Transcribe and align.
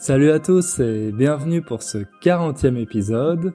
Salut 0.00 0.30
à 0.30 0.38
tous 0.38 0.78
et 0.78 1.10
bienvenue 1.10 1.60
pour 1.60 1.82
ce 1.82 1.98
40e 2.22 2.76
épisode. 2.76 3.52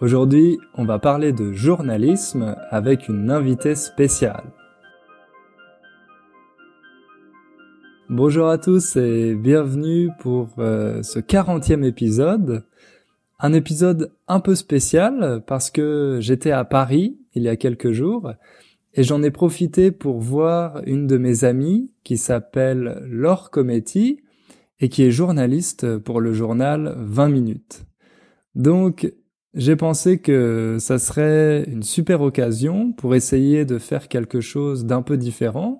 Aujourd'hui, 0.00 0.58
on 0.74 0.84
va 0.84 0.98
parler 0.98 1.32
de 1.32 1.52
journalisme 1.52 2.56
avec 2.70 3.08
une 3.08 3.30
invitée 3.30 3.76
spéciale. 3.76 4.42
Bonjour 8.10 8.48
à 8.48 8.58
tous 8.58 8.96
et 8.96 9.36
bienvenue 9.36 10.10
pour 10.18 10.48
euh, 10.58 11.00
ce 11.04 11.20
40e 11.20 11.84
épisode. 11.84 12.64
Un 13.38 13.52
épisode 13.52 14.10
un 14.26 14.40
peu 14.40 14.56
spécial 14.56 15.44
parce 15.46 15.70
que 15.70 16.18
j'étais 16.20 16.50
à 16.50 16.64
Paris 16.64 17.20
il 17.34 17.44
y 17.44 17.48
a 17.48 17.54
quelques 17.54 17.92
jours 17.92 18.32
et 18.94 19.04
j'en 19.04 19.22
ai 19.22 19.30
profité 19.30 19.92
pour 19.92 20.18
voir 20.18 20.82
une 20.86 21.06
de 21.06 21.18
mes 21.18 21.44
amies 21.44 21.92
qui 22.02 22.16
s'appelle 22.16 23.00
Laure 23.08 23.52
Cometti 23.52 24.23
et 24.84 24.90
qui 24.90 25.02
est 25.02 25.10
journaliste 25.10 25.96
pour 25.96 26.20
le 26.20 26.34
journal 26.34 26.94
20 26.98 27.30
minutes. 27.30 27.86
Donc, 28.54 29.10
j'ai 29.54 29.76
pensé 29.76 30.18
que 30.18 30.76
ça 30.78 30.98
serait 30.98 31.64
une 31.64 31.82
super 31.82 32.20
occasion 32.20 32.92
pour 32.92 33.14
essayer 33.14 33.64
de 33.64 33.78
faire 33.78 34.08
quelque 34.08 34.42
chose 34.42 34.84
d'un 34.84 35.00
peu 35.00 35.16
différent 35.16 35.78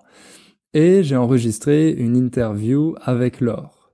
et 0.73 1.03
j'ai 1.03 1.17
enregistré 1.17 1.91
une 1.91 2.17
interview 2.17 2.95
avec 3.03 3.43
Laure. 3.43 3.93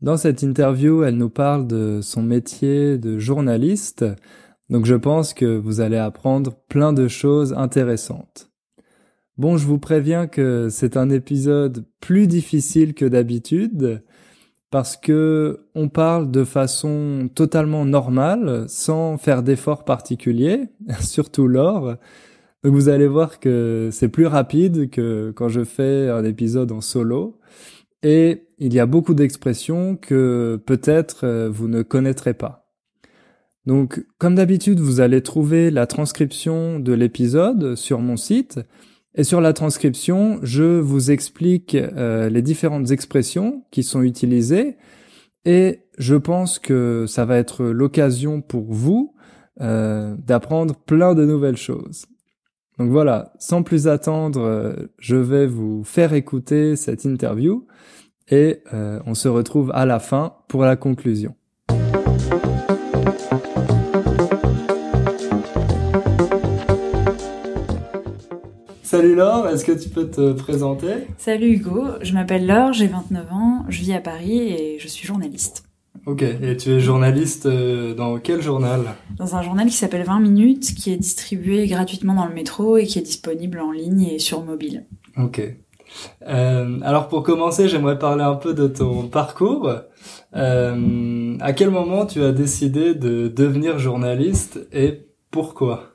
Dans 0.00 0.16
cette 0.16 0.40
interview, 0.40 1.02
elle 1.02 1.18
nous 1.18 1.28
parle 1.28 1.66
de 1.66 2.00
son 2.00 2.22
métier 2.22 2.96
de 2.96 3.18
journaliste, 3.18 4.06
donc 4.70 4.86
je 4.86 4.94
pense 4.94 5.34
que 5.34 5.58
vous 5.58 5.82
allez 5.82 5.98
apprendre 5.98 6.54
plein 6.70 6.94
de 6.94 7.08
choses 7.08 7.52
intéressantes. 7.52 8.53
Bon, 9.36 9.56
je 9.56 9.66
vous 9.66 9.78
préviens 9.78 10.28
que 10.28 10.68
c'est 10.70 10.96
un 10.96 11.10
épisode 11.10 11.84
plus 12.00 12.28
difficile 12.28 12.94
que 12.94 13.04
d'habitude 13.04 14.00
parce 14.70 14.96
que 14.96 15.66
on 15.74 15.88
parle 15.88 16.30
de 16.30 16.44
façon 16.44 17.28
totalement 17.34 17.84
normale, 17.84 18.64
sans 18.68 19.18
faire 19.18 19.42
d'efforts 19.42 19.84
particuliers, 19.84 20.68
surtout 21.00 21.48
l'or. 21.48 21.96
Donc 22.62 22.74
vous 22.74 22.88
allez 22.88 23.08
voir 23.08 23.40
que 23.40 23.88
c'est 23.92 24.08
plus 24.08 24.26
rapide 24.26 24.88
que 24.90 25.32
quand 25.34 25.48
je 25.48 25.64
fais 25.64 26.08
un 26.10 26.24
épisode 26.24 26.70
en 26.70 26.80
solo. 26.80 27.40
Et 28.04 28.46
il 28.58 28.72
y 28.72 28.78
a 28.78 28.86
beaucoup 28.86 29.14
d'expressions 29.14 29.96
que 29.96 30.60
peut-être 30.64 31.24
euh, 31.24 31.48
vous 31.50 31.68
ne 31.68 31.82
connaîtrez 31.82 32.34
pas. 32.34 32.70
Donc, 33.66 34.04
comme 34.18 34.34
d'habitude, 34.34 34.78
vous 34.78 35.00
allez 35.00 35.22
trouver 35.22 35.70
la 35.70 35.86
transcription 35.86 36.78
de 36.78 36.92
l'épisode 36.92 37.76
sur 37.76 38.00
mon 38.00 38.18
site 38.18 38.60
et 39.16 39.22
sur 39.22 39.40
la 39.40 39.52
transcription, 39.52 40.40
je 40.42 40.80
vous 40.80 41.10
explique 41.10 41.74
euh, 41.76 42.28
les 42.28 42.42
différentes 42.42 42.90
expressions 42.90 43.64
qui 43.70 43.84
sont 43.84 44.02
utilisées 44.02 44.76
et 45.44 45.82
je 45.98 46.16
pense 46.16 46.58
que 46.58 47.04
ça 47.06 47.24
va 47.24 47.36
être 47.36 47.64
l'occasion 47.64 48.40
pour 48.40 48.72
vous 48.72 49.14
euh, 49.60 50.16
d'apprendre 50.18 50.74
plein 50.74 51.14
de 51.14 51.24
nouvelles 51.24 51.56
choses. 51.56 52.06
Donc 52.78 52.90
voilà, 52.90 53.32
sans 53.38 53.62
plus 53.62 53.86
attendre, 53.86 54.40
euh, 54.40 54.74
je 54.98 55.14
vais 55.14 55.46
vous 55.46 55.84
faire 55.84 56.12
écouter 56.12 56.74
cette 56.74 57.04
interview 57.04 57.66
et 58.30 58.62
on 58.72 59.14
se 59.14 59.28
retrouve 59.28 59.70
à 59.74 59.84
la 59.84 60.00
fin 60.00 60.36
pour 60.48 60.62
la 60.62 60.76
conclusion. 60.76 61.34
Salut 68.94 69.16
Laure, 69.16 69.48
est-ce 69.48 69.64
que 69.64 69.72
tu 69.72 69.88
peux 69.88 70.08
te 70.08 70.30
présenter? 70.34 71.08
Salut 71.18 71.54
Hugo, 71.54 71.84
je 72.02 72.12
m'appelle 72.12 72.46
Laure, 72.46 72.72
j'ai 72.72 72.86
29 72.86 73.32
ans, 73.32 73.64
je 73.68 73.80
vis 73.80 73.92
à 73.92 73.98
Paris 73.98 74.38
et 74.38 74.78
je 74.78 74.86
suis 74.86 75.04
journaliste. 75.04 75.64
Ok, 76.06 76.22
et 76.22 76.56
tu 76.56 76.70
es 76.70 76.78
journaliste 76.78 77.46
euh, 77.46 77.92
dans 77.94 78.20
quel 78.20 78.40
journal? 78.40 78.82
Dans 79.16 79.34
un 79.34 79.42
journal 79.42 79.66
qui 79.66 79.74
s'appelle 79.74 80.04
20 80.04 80.20
minutes, 80.20 80.76
qui 80.76 80.92
est 80.92 80.96
distribué 80.96 81.66
gratuitement 81.66 82.14
dans 82.14 82.26
le 82.26 82.34
métro 82.34 82.76
et 82.76 82.86
qui 82.86 83.00
est 83.00 83.02
disponible 83.02 83.58
en 83.58 83.72
ligne 83.72 84.02
et 84.02 84.20
sur 84.20 84.44
mobile. 84.44 84.84
Ok. 85.16 85.42
Euh, 86.28 86.78
alors 86.84 87.08
pour 87.08 87.24
commencer, 87.24 87.66
j'aimerais 87.66 87.98
parler 87.98 88.22
un 88.22 88.36
peu 88.36 88.54
de 88.54 88.68
ton 88.68 89.08
parcours. 89.08 89.72
Euh, 90.36 91.36
à 91.40 91.52
quel 91.52 91.70
moment 91.70 92.06
tu 92.06 92.22
as 92.22 92.30
décidé 92.30 92.94
de 92.94 93.26
devenir 93.26 93.80
journaliste 93.80 94.68
et 94.72 95.08
pourquoi? 95.32 95.94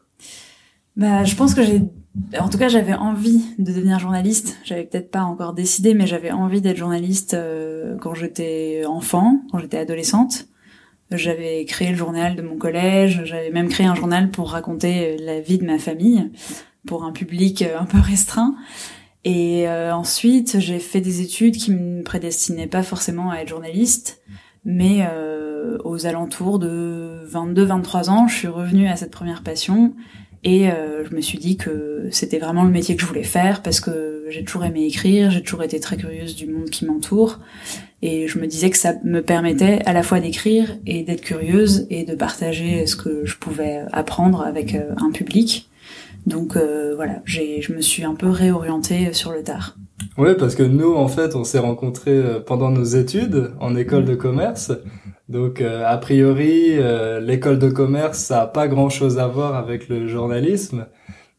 Bah, 0.97 1.23
je 1.23 1.33
pense 1.37 1.53
que 1.53 1.63
j'ai 1.63 1.81
en 2.39 2.49
tout 2.49 2.57
cas, 2.57 2.69
j'avais 2.69 2.93
envie 2.93 3.43
de 3.57 3.71
devenir 3.71 3.99
journaliste. 3.99 4.57
J'avais 4.63 4.83
peut-être 4.83 5.11
pas 5.11 5.21
encore 5.21 5.53
décidé, 5.53 5.93
mais 5.93 6.07
j'avais 6.07 6.31
envie 6.31 6.61
d'être 6.61 6.77
journaliste 6.77 7.33
euh, 7.33 7.97
quand 7.97 8.13
j'étais 8.13 8.83
enfant, 8.85 9.41
quand 9.51 9.59
j'étais 9.59 9.77
adolescente. 9.77 10.47
J'avais 11.11 11.65
créé 11.65 11.89
le 11.89 11.95
journal 11.95 12.35
de 12.35 12.41
mon 12.41 12.57
collège. 12.57 13.21
J'avais 13.25 13.51
même 13.51 13.69
créé 13.69 13.87
un 13.87 13.95
journal 13.95 14.29
pour 14.29 14.51
raconter 14.51 15.15
euh, 15.15 15.17
la 15.19 15.39
vie 15.39 15.57
de 15.57 15.65
ma 15.65 15.79
famille 15.79 16.31
pour 16.85 17.03
un 17.03 17.11
public 17.11 17.61
euh, 17.61 17.79
un 17.79 17.85
peu 17.85 17.99
restreint. 17.99 18.55
Et 19.25 19.67
ensuite, 19.67 20.59
j'ai 20.59 20.79
fait 20.79 21.01
des 21.01 21.19
études 21.19 21.57
qui 21.57 21.71
me 21.71 22.03
prédestinaient 22.03 22.67
pas 22.67 22.83
forcément 22.83 23.31
à 23.31 23.39
être 23.39 23.49
journaliste, 23.49 24.21
mais 24.63 25.05
aux 25.83 26.05
alentours 26.05 26.57
de 26.57 27.27
22-23 27.29 28.09
ans, 28.09 28.27
je 28.29 28.35
suis 28.35 28.47
revenue 28.47 28.87
à 28.87 28.95
cette 28.95 29.11
première 29.11 29.43
passion 29.43 29.93
et 30.43 30.71
euh, 30.71 31.03
je 31.05 31.15
me 31.15 31.21
suis 31.21 31.37
dit 31.37 31.57
que 31.57 32.07
c'était 32.11 32.39
vraiment 32.39 32.63
le 32.63 32.69
métier 32.69 32.95
que 32.95 33.01
je 33.01 33.07
voulais 33.07 33.23
faire 33.23 33.61
parce 33.61 33.81
que 33.81 34.25
j'ai 34.29 34.43
toujours 34.43 34.63
aimé 34.63 34.85
écrire, 34.85 35.31
j'ai 35.31 35.41
toujours 35.41 35.63
été 35.63 35.79
très 35.79 35.97
curieuse 35.97 36.35
du 36.35 36.47
monde 36.47 36.69
qui 36.69 36.85
m'entoure. 36.85 37.39
Et 38.01 38.29
je 38.29 38.39
me 38.39 38.47
disais 38.47 38.69
que 38.69 38.77
ça 38.77 38.93
me 39.03 39.21
permettait 39.21 39.81
à 39.85 39.91
la 39.91 40.03
fois 40.03 40.21
d'écrire 40.21 40.77
et 40.85 41.03
d'être 41.03 41.21
curieuse 41.21 41.85
et 41.89 42.05
de 42.05 42.15
partager 42.15 42.85
ce 42.85 42.95
que 42.95 43.25
je 43.25 43.35
pouvais 43.35 43.81
apprendre 43.91 44.41
avec 44.41 44.75
euh, 44.75 44.93
un 44.97 45.11
public. 45.11 45.69
Donc 46.25 46.55
euh, 46.55 46.93
voilà, 46.95 47.21
j'ai, 47.25 47.61
je 47.61 47.73
me 47.73 47.81
suis 47.81 48.05
un 48.05 48.15
peu 48.15 48.29
réorientée 48.29 49.11
sur 49.11 49.33
le 49.33 49.43
tard. 49.43 49.75
Oui, 50.17 50.29
parce 50.37 50.55
que 50.55 50.63
nous, 50.63 50.93
en 50.95 51.07
fait, 51.09 51.35
on 51.35 51.43
s'est 51.43 51.59
rencontrés 51.59 52.21
pendant 52.45 52.71
nos 52.71 52.83
études 52.83 53.51
en 53.59 53.75
école 53.75 54.05
de 54.05 54.15
commerce. 54.15 54.71
Donc 55.29 55.61
euh, 55.61 55.85
a 55.85 55.97
priori, 55.97 56.71
euh, 56.71 57.19
l'école 57.19 57.59
de 57.59 57.69
commerce, 57.69 58.17
ça 58.17 58.41
a 58.41 58.47
pas 58.47 58.67
grand-chose 58.67 59.19
à 59.19 59.27
voir 59.27 59.55
avec 59.55 59.87
le 59.87 60.07
journalisme. 60.07 60.87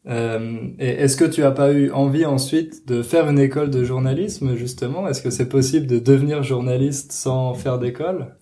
Euh, 0.08 0.68
et 0.78 0.88
est-ce 0.88 1.16
que 1.16 1.24
tu 1.24 1.42
as 1.42 1.50
pas 1.50 1.72
eu 1.72 1.90
envie 1.90 2.24
ensuite 2.24 2.86
de 2.88 3.02
faire 3.02 3.28
une 3.28 3.40
école 3.40 3.68
de 3.68 3.82
journalisme 3.82 4.54
justement? 4.54 5.08
Est-ce 5.08 5.20
que 5.20 5.30
c'est 5.30 5.48
possible 5.48 5.88
de 5.88 5.98
devenir 5.98 6.44
journaliste 6.44 7.10
sans 7.10 7.52
faire 7.52 7.80
d'école? 7.80 8.36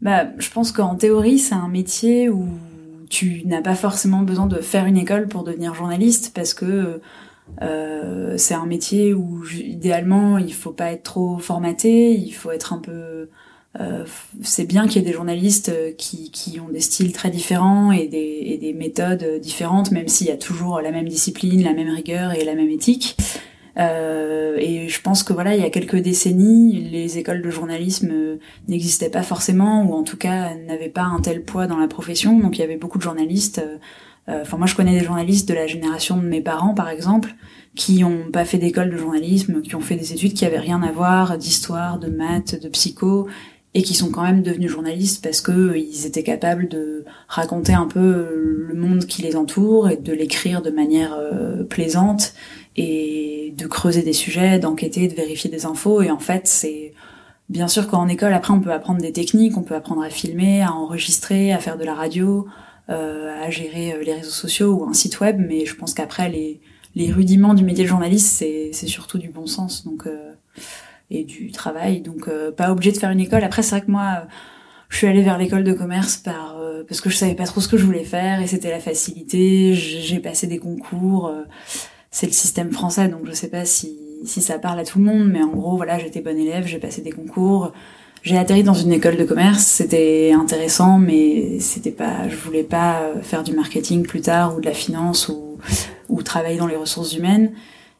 Bah, 0.00 0.24
je 0.38 0.50
pense 0.50 0.72
qu'en 0.72 0.94
théorie, 0.94 1.38
c'est 1.38 1.54
un 1.54 1.68
métier 1.68 2.30
où 2.30 2.48
tu 3.10 3.42
n'as 3.44 3.62
pas 3.62 3.74
forcément 3.74 4.22
besoin 4.22 4.46
de 4.46 4.56
faire 4.56 4.86
une 4.86 4.96
école 4.96 5.28
pour 5.28 5.44
devenir 5.44 5.74
journaliste 5.74 6.32
parce 6.34 6.54
que 6.54 7.00
c'est 8.36 8.54
un 8.54 8.66
métier 8.66 9.14
où 9.14 9.44
idéalement 9.54 10.38
il 10.38 10.52
faut 10.52 10.72
pas 10.72 10.90
être 10.90 11.04
trop 11.04 11.38
formaté, 11.38 12.14
il 12.14 12.32
faut 12.32 12.50
être 12.50 12.72
un 12.72 12.78
peu 12.78 13.28
euh, 13.80 14.04
c'est 14.42 14.64
bien 14.64 14.86
qu'il 14.86 15.02
y 15.02 15.04
ait 15.04 15.08
des 15.08 15.14
journalistes 15.14 15.68
euh, 15.68 15.92
qui, 15.96 16.30
qui, 16.30 16.60
ont 16.60 16.68
des 16.68 16.80
styles 16.80 17.12
très 17.12 17.30
différents 17.30 17.92
et 17.92 18.06
des, 18.06 18.42
et 18.46 18.58
des 18.58 18.72
méthodes 18.72 19.38
différentes, 19.40 19.90
même 19.90 20.08
s'il 20.08 20.28
y 20.28 20.30
a 20.30 20.36
toujours 20.36 20.80
la 20.80 20.90
même 20.92 21.08
discipline, 21.08 21.62
la 21.62 21.74
même 21.74 21.90
rigueur 21.90 22.32
et 22.32 22.44
la 22.44 22.54
même 22.54 22.70
éthique. 22.70 23.16
Euh, 23.78 24.56
et 24.58 24.88
je 24.88 25.02
pense 25.02 25.22
que 25.22 25.34
voilà, 25.34 25.54
il 25.54 25.60
y 25.60 25.64
a 25.64 25.70
quelques 25.70 25.96
décennies, 25.96 26.88
les 26.90 27.18
écoles 27.18 27.42
de 27.42 27.50
journalisme 27.50 28.10
euh, 28.10 28.36
n'existaient 28.68 29.10
pas 29.10 29.22
forcément, 29.22 29.84
ou 29.84 29.92
en 29.92 30.02
tout 30.02 30.16
cas 30.16 30.54
n'avaient 30.54 30.88
pas 30.88 31.02
un 31.02 31.20
tel 31.20 31.44
poids 31.44 31.66
dans 31.66 31.76
la 31.76 31.88
profession. 31.88 32.38
Donc 32.38 32.56
il 32.56 32.62
y 32.62 32.64
avait 32.64 32.78
beaucoup 32.78 32.98
de 32.98 33.02
journalistes. 33.02 33.62
Enfin, 34.28 34.56
moi 34.56 34.66
je 34.66 34.74
connais 34.74 34.98
des 34.98 35.04
journalistes 35.04 35.48
de 35.48 35.54
la 35.54 35.68
génération 35.68 36.16
de 36.16 36.26
mes 36.26 36.40
parents, 36.40 36.74
par 36.74 36.88
exemple, 36.88 37.36
qui 37.76 38.02
ont 38.02 38.32
pas 38.32 38.44
fait 38.44 38.58
d'école 38.58 38.90
de 38.90 38.96
journalisme, 38.96 39.62
qui 39.62 39.76
ont 39.76 39.80
fait 39.80 39.94
des 39.94 40.12
études 40.12 40.34
qui 40.34 40.44
avaient 40.44 40.58
rien 40.58 40.82
à 40.82 40.90
voir, 40.90 41.38
d'histoire, 41.38 42.00
de 42.00 42.08
maths, 42.08 42.60
de 42.60 42.68
psycho, 42.68 43.28
et 43.76 43.82
qui 43.82 43.92
sont 43.92 44.10
quand 44.10 44.22
même 44.22 44.42
devenus 44.42 44.70
journalistes 44.70 45.22
parce 45.22 45.42
que 45.42 45.52
euh, 45.52 45.78
ils 45.78 46.06
étaient 46.06 46.22
capables 46.22 46.66
de 46.66 47.04
raconter 47.28 47.74
un 47.74 47.86
peu 47.86 48.00
euh, 48.00 48.64
le 48.68 48.74
monde 48.74 49.04
qui 49.04 49.20
les 49.20 49.36
entoure 49.36 49.90
et 49.90 49.98
de 49.98 50.14
l'écrire 50.14 50.62
de 50.62 50.70
manière 50.70 51.12
euh, 51.12 51.62
plaisante 51.62 52.32
et 52.76 53.52
de 53.54 53.66
creuser 53.66 54.02
des 54.02 54.14
sujets, 54.14 54.58
d'enquêter, 54.58 55.08
de 55.08 55.14
vérifier 55.14 55.50
des 55.50 55.66
infos. 55.66 56.00
Et 56.00 56.10
en 56.10 56.18
fait 56.18 56.46
c'est 56.46 56.94
bien 57.50 57.68
sûr 57.68 57.86
qu'en 57.86 58.08
école 58.08 58.32
après 58.32 58.54
on 58.54 58.60
peut 58.60 58.72
apprendre 58.72 59.02
des 59.02 59.12
techniques, 59.12 59.58
on 59.58 59.62
peut 59.62 59.74
apprendre 59.74 60.02
à 60.02 60.08
filmer, 60.08 60.62
à 60.62 60.72
enregistrer, 60.72 61.52
à 61.52 61.58
faire 61.58 61.76
de 61.76 61.84
la 61.84 61.94
radio, 61.94 62.46
à 62.88 63.50
gérer 63.50 63.94
les 64.02 64.14
réseaux 64.14 64.30
sociaux 64.30 64.72
ou 64.72 64.88
un 64.88 64.94
site 64.94 65.20
web. 65.20 65.36
Mais 65.38 65.66
je 65.66 65.74
pense 65.74 65.92
qu'après 65.92 66.30
les 66.30 66.60
les 66.94 67.12
rudiments 67.12 67.52
du 67.52 67.62
métier 67.62 67.84
de 67.84 67.90
journaliste 67.90 68.42
c'est 68.72 68.86
surtout 68.86 69.18
du 69.18 69.28
bon 69.28 69.46
sens. 69.46 69.84
Donc 69.84 70.08
et 71.10 71.24
du 71.24 71.50
travail. 71.50 72.00
Donc 72.00 72.28
euh, 72.28 72.50
pas 72.50 72.70
obligé 72.70 72.92
de 72.92 72.98
faire 72.98 73.10
une 73.10 73.20
école. 73.20 73.44
Après 73.44 73.62
c'est 73.62 73.76
vrai 73.76 73.84
que 73.84 73.90
moi 73.90 74.22
euh, 74.22 74.24
je 74.88 74.98
suis 74.98 75.06
allée 75.06 75.22
vers 75.22 75.38
l'école 75.38 75.64
de 75.64 75.72
commerce 75.72 76.16
par 76.16 76.56
euh, 76.58 76.84
parce 76.86 77.00
que 77.00 77.10
je 77.10 77.16
savais 77.16 77.34
pas 77.34 77.44
trop 77.44 77.60
ce 77.60 77.68
que 77.68 77.76
je 77.76 77.84
voulais 77.84 78.04
faire 78.04 78.40
et 78.40 78.46
c'était 78.46 78.70
la 78.70 78.80
facilité. 78.80 79.74
J'ai 79.74 80.18
passé 80.18 80.46
des 80.46 80.58
concours. 80.58 81.32
c'est 82.10 82.26
le 82.26 82.32
système 82.32 82.72
français 82.72 83.08
donc 83.08 83.22
je 83.26 83.32
sais 83.32 83.48
pas 83.48 83.64
si 83.64 83.98
si 84.24 84.40
ça 84.40 84.58
parle 84.58 84.78
à 84.80 84.84
tout 84.84 84.98
le 84.98 85.04
monde 85.04 85.28
mais 85.28 85.42
en 85.42 85.48
gros 85.48 85.76
voilà 85.76 85.98
j'étais 85.98 86.20
bonne 86.20 86.38
élève 86.38 86.66
j'ai 86.66 86.78
passé 86.78 87.02
des 87.02 87.12
concours 87.12 87.72
j'ai 88.22 88.38
atterri 88.38 88.64
dans 88.64 88.74
une 88.74 88.90
école 88.92 89.16
de 89.16 89.22
commerce, 89.24 89.62
c'était 89.62 90.32
intéressant, 90.32 90.98
mais 90.98 91.60
c'était 91.60 91.92
pas, 91.92 92.28
je 92.28 92.34
voulais 92.34 92.64
pas 92.64 93.12
faire 93.22 93.44
du 93.44 93.52
marketing 93.52 94.02
plus 94.02 94.20
tard 94.20 94.56
ou 94.56 94.60
de 94.60 94.66
la 94.66 94.74
finance 94.74 95.28
ou, 95.28 95.58
ou 96.08 96.22
travailler 96.24 96.58
dans 96.58 96.66
les 96.66 96.74
ressources 96.74 97.14
humaines. 97.14 97.52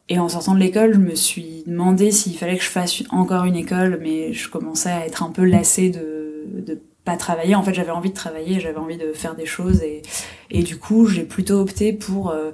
Et 0.09 0.19
en 0.19 0.29
sortant 0.29 0.53
de 0.53 0.59
l'école, 0.59 0.93
je 0.93 0.99
me 0.99 1.15
suis 1.15 1.63
demandé 1.67 2.11
s'il 2.11 2.37
fallait 2.37 2.57
que 2.57 2.63
je 2.63 2.69
fasse 2.69 3.03
encore 3.09 3.43
une 3.43 3.57
école, 3.57 3.99
mais 4.01 4.31
je 4.31 4.49
commençais 4.49 4.89
à 4.89 5.05
être 5.05 5.23
un 5.23 5.31
peu 5.31 5.43
lassée 5.43 5.89
de, 5.89 6.45
de 6.65 6.81
pas 7.03 7.17
travailler. 7.17 7.55
En 7.55 7.63
fait, 7.63 7.73
j'avais 7.73 7.91
envie 7.91 8.09
de 8.09 8.15
travailler, 8.15 8.59
j'avais 8.59 8.77
envie 8.77 8.97
de 8.97 9.11
faire 9.13 9.35
des 9.35 9.45
choses, 9.45 9.81
et, 9.81 10.01
et 10.49 10.63
du 10.63 10.77
coup, 10.77 11.07
j'ai 11.07 11.23
plutôt 11.23 11.59
opté 11.59 11.91
pour 11.91 12.29
euh, 12.29 12.51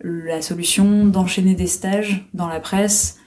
la 0.00 0.42
solution 0.42 1.06
d'enchaîner 1.06 1.54
des 1.54 1.66
stages 1.66 2.24
dans 2.34 2.48
la 2.48 2.60
presse 2.60 3.18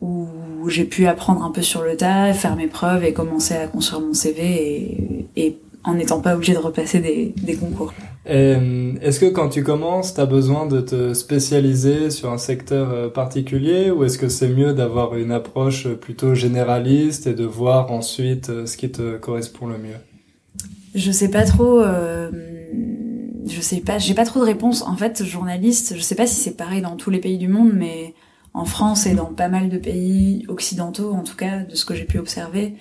où 0.00 0.28
j'ai 0.68 0.84
pu 0.84 1.06
apprendre 1.06 1.42
un 1.42 1.50
peu 1.50 1.62
sur 1.62 1.82
le 1.82 1.96
tas, 1.96 2.34
faire 2.34 2.56
mes 2.56 2.66
preuves 2.66 3.04
et 3.04 3.14
commencer 3.14 3.54
à 3.54 3.66
construire 3.66 4.02
mon 4.02 4.12
CV 4.12 4.44
et, 4.44 5.26
et 5.36 5.58
en 5.82 5.94
n'étant 5.94 6.20
pas 6.20 6.34
obligé 6.34 6.52
de 6.52 6.58
repasser 6.58 7.00
des, 7.00 7.34
des 7.42 7.56
concours. 7.56 7.94
Est-ce 8.26 9.20
que 9.20 9.26
quand 9.26 9.50
tu 9.50 9.62
commences, 9.62 10.14
tu 10.14 10.20
as 10.20 10.26
besoin 10.26 10.66
de 10.66 10.80
te 10.80 11.12
spécialiser 11.12 12.10
sur 12.10 12.32
un 12.32 12.38
secteur 12.38 12.90
euh, 12.90 13.08
particulier 13.08 13.90
ou 13.90 14.04
est-ce 14.04 14.16
que 14.16 14.28
c'est 14.28 14.48
mieux 14.48 14.72
d'avoir 14.72 15.14
une 15.16 15.30
approche 15.30 15.88
plutôt 15.88 16.34
généraliste 16.34 17.26
et 17.26 17.34
de 17.34 17.44
voir 17.44 17.92
ensuite 17.92 18.48
euh, 18.48 18.66
ce 18.66 18.78
qui 18.78 18.90
te 18.90 19.18
correspond 19.18 19.66
le 19.66 19.76
mieux? 19.76 19.98
Je 20.94 21.10
sais 21.10 21.30
pas 21.30 21.44
trop. 21.44 21.80
Euh, 21.80 22.30
je 23.46 23.60
sais 23.60 23.80
pas. 23.80 23.98
J'ai 23.98 24.14
pas 24.14 24.24
trop 24.24 24.40
de 24.40 24.46
réponses. 24.46 24.82
En 24.82 24.96
fait, 24.96 25.22
journaliste, 25.22 25.94
je 25.96 26.00
sais 26.00 26.14
pas 26.14 26.26
si 26.26 26.36
c'est 26.36 26.56
pareil 26.56 26.80
dans 26.80 26.96
tous 26.96 27.10
les 27.10 27.20
pays 27.20 27.36
du 27.36 27.48
monde, 27.48 27.72
mais 27.74 28.14
en 28.54 28.64
France 28.64 29.06
et 29.06 29.14
dans 29.14 29.26
pas 29.26 29.48
mal 29.48 29.68
de 29.68 29.78
pays 29.78 30.44
occidentaux, 30.46 31.12
en 31.12 31.24
tout 31.24 31.34
cas, 31.34 31.64
de 31.64 31.74
ce 31.74 31.84
que 31.84 31.94
j'ai 31.94 32.04
pu 32.04 32.18
observer. 32.18 32.74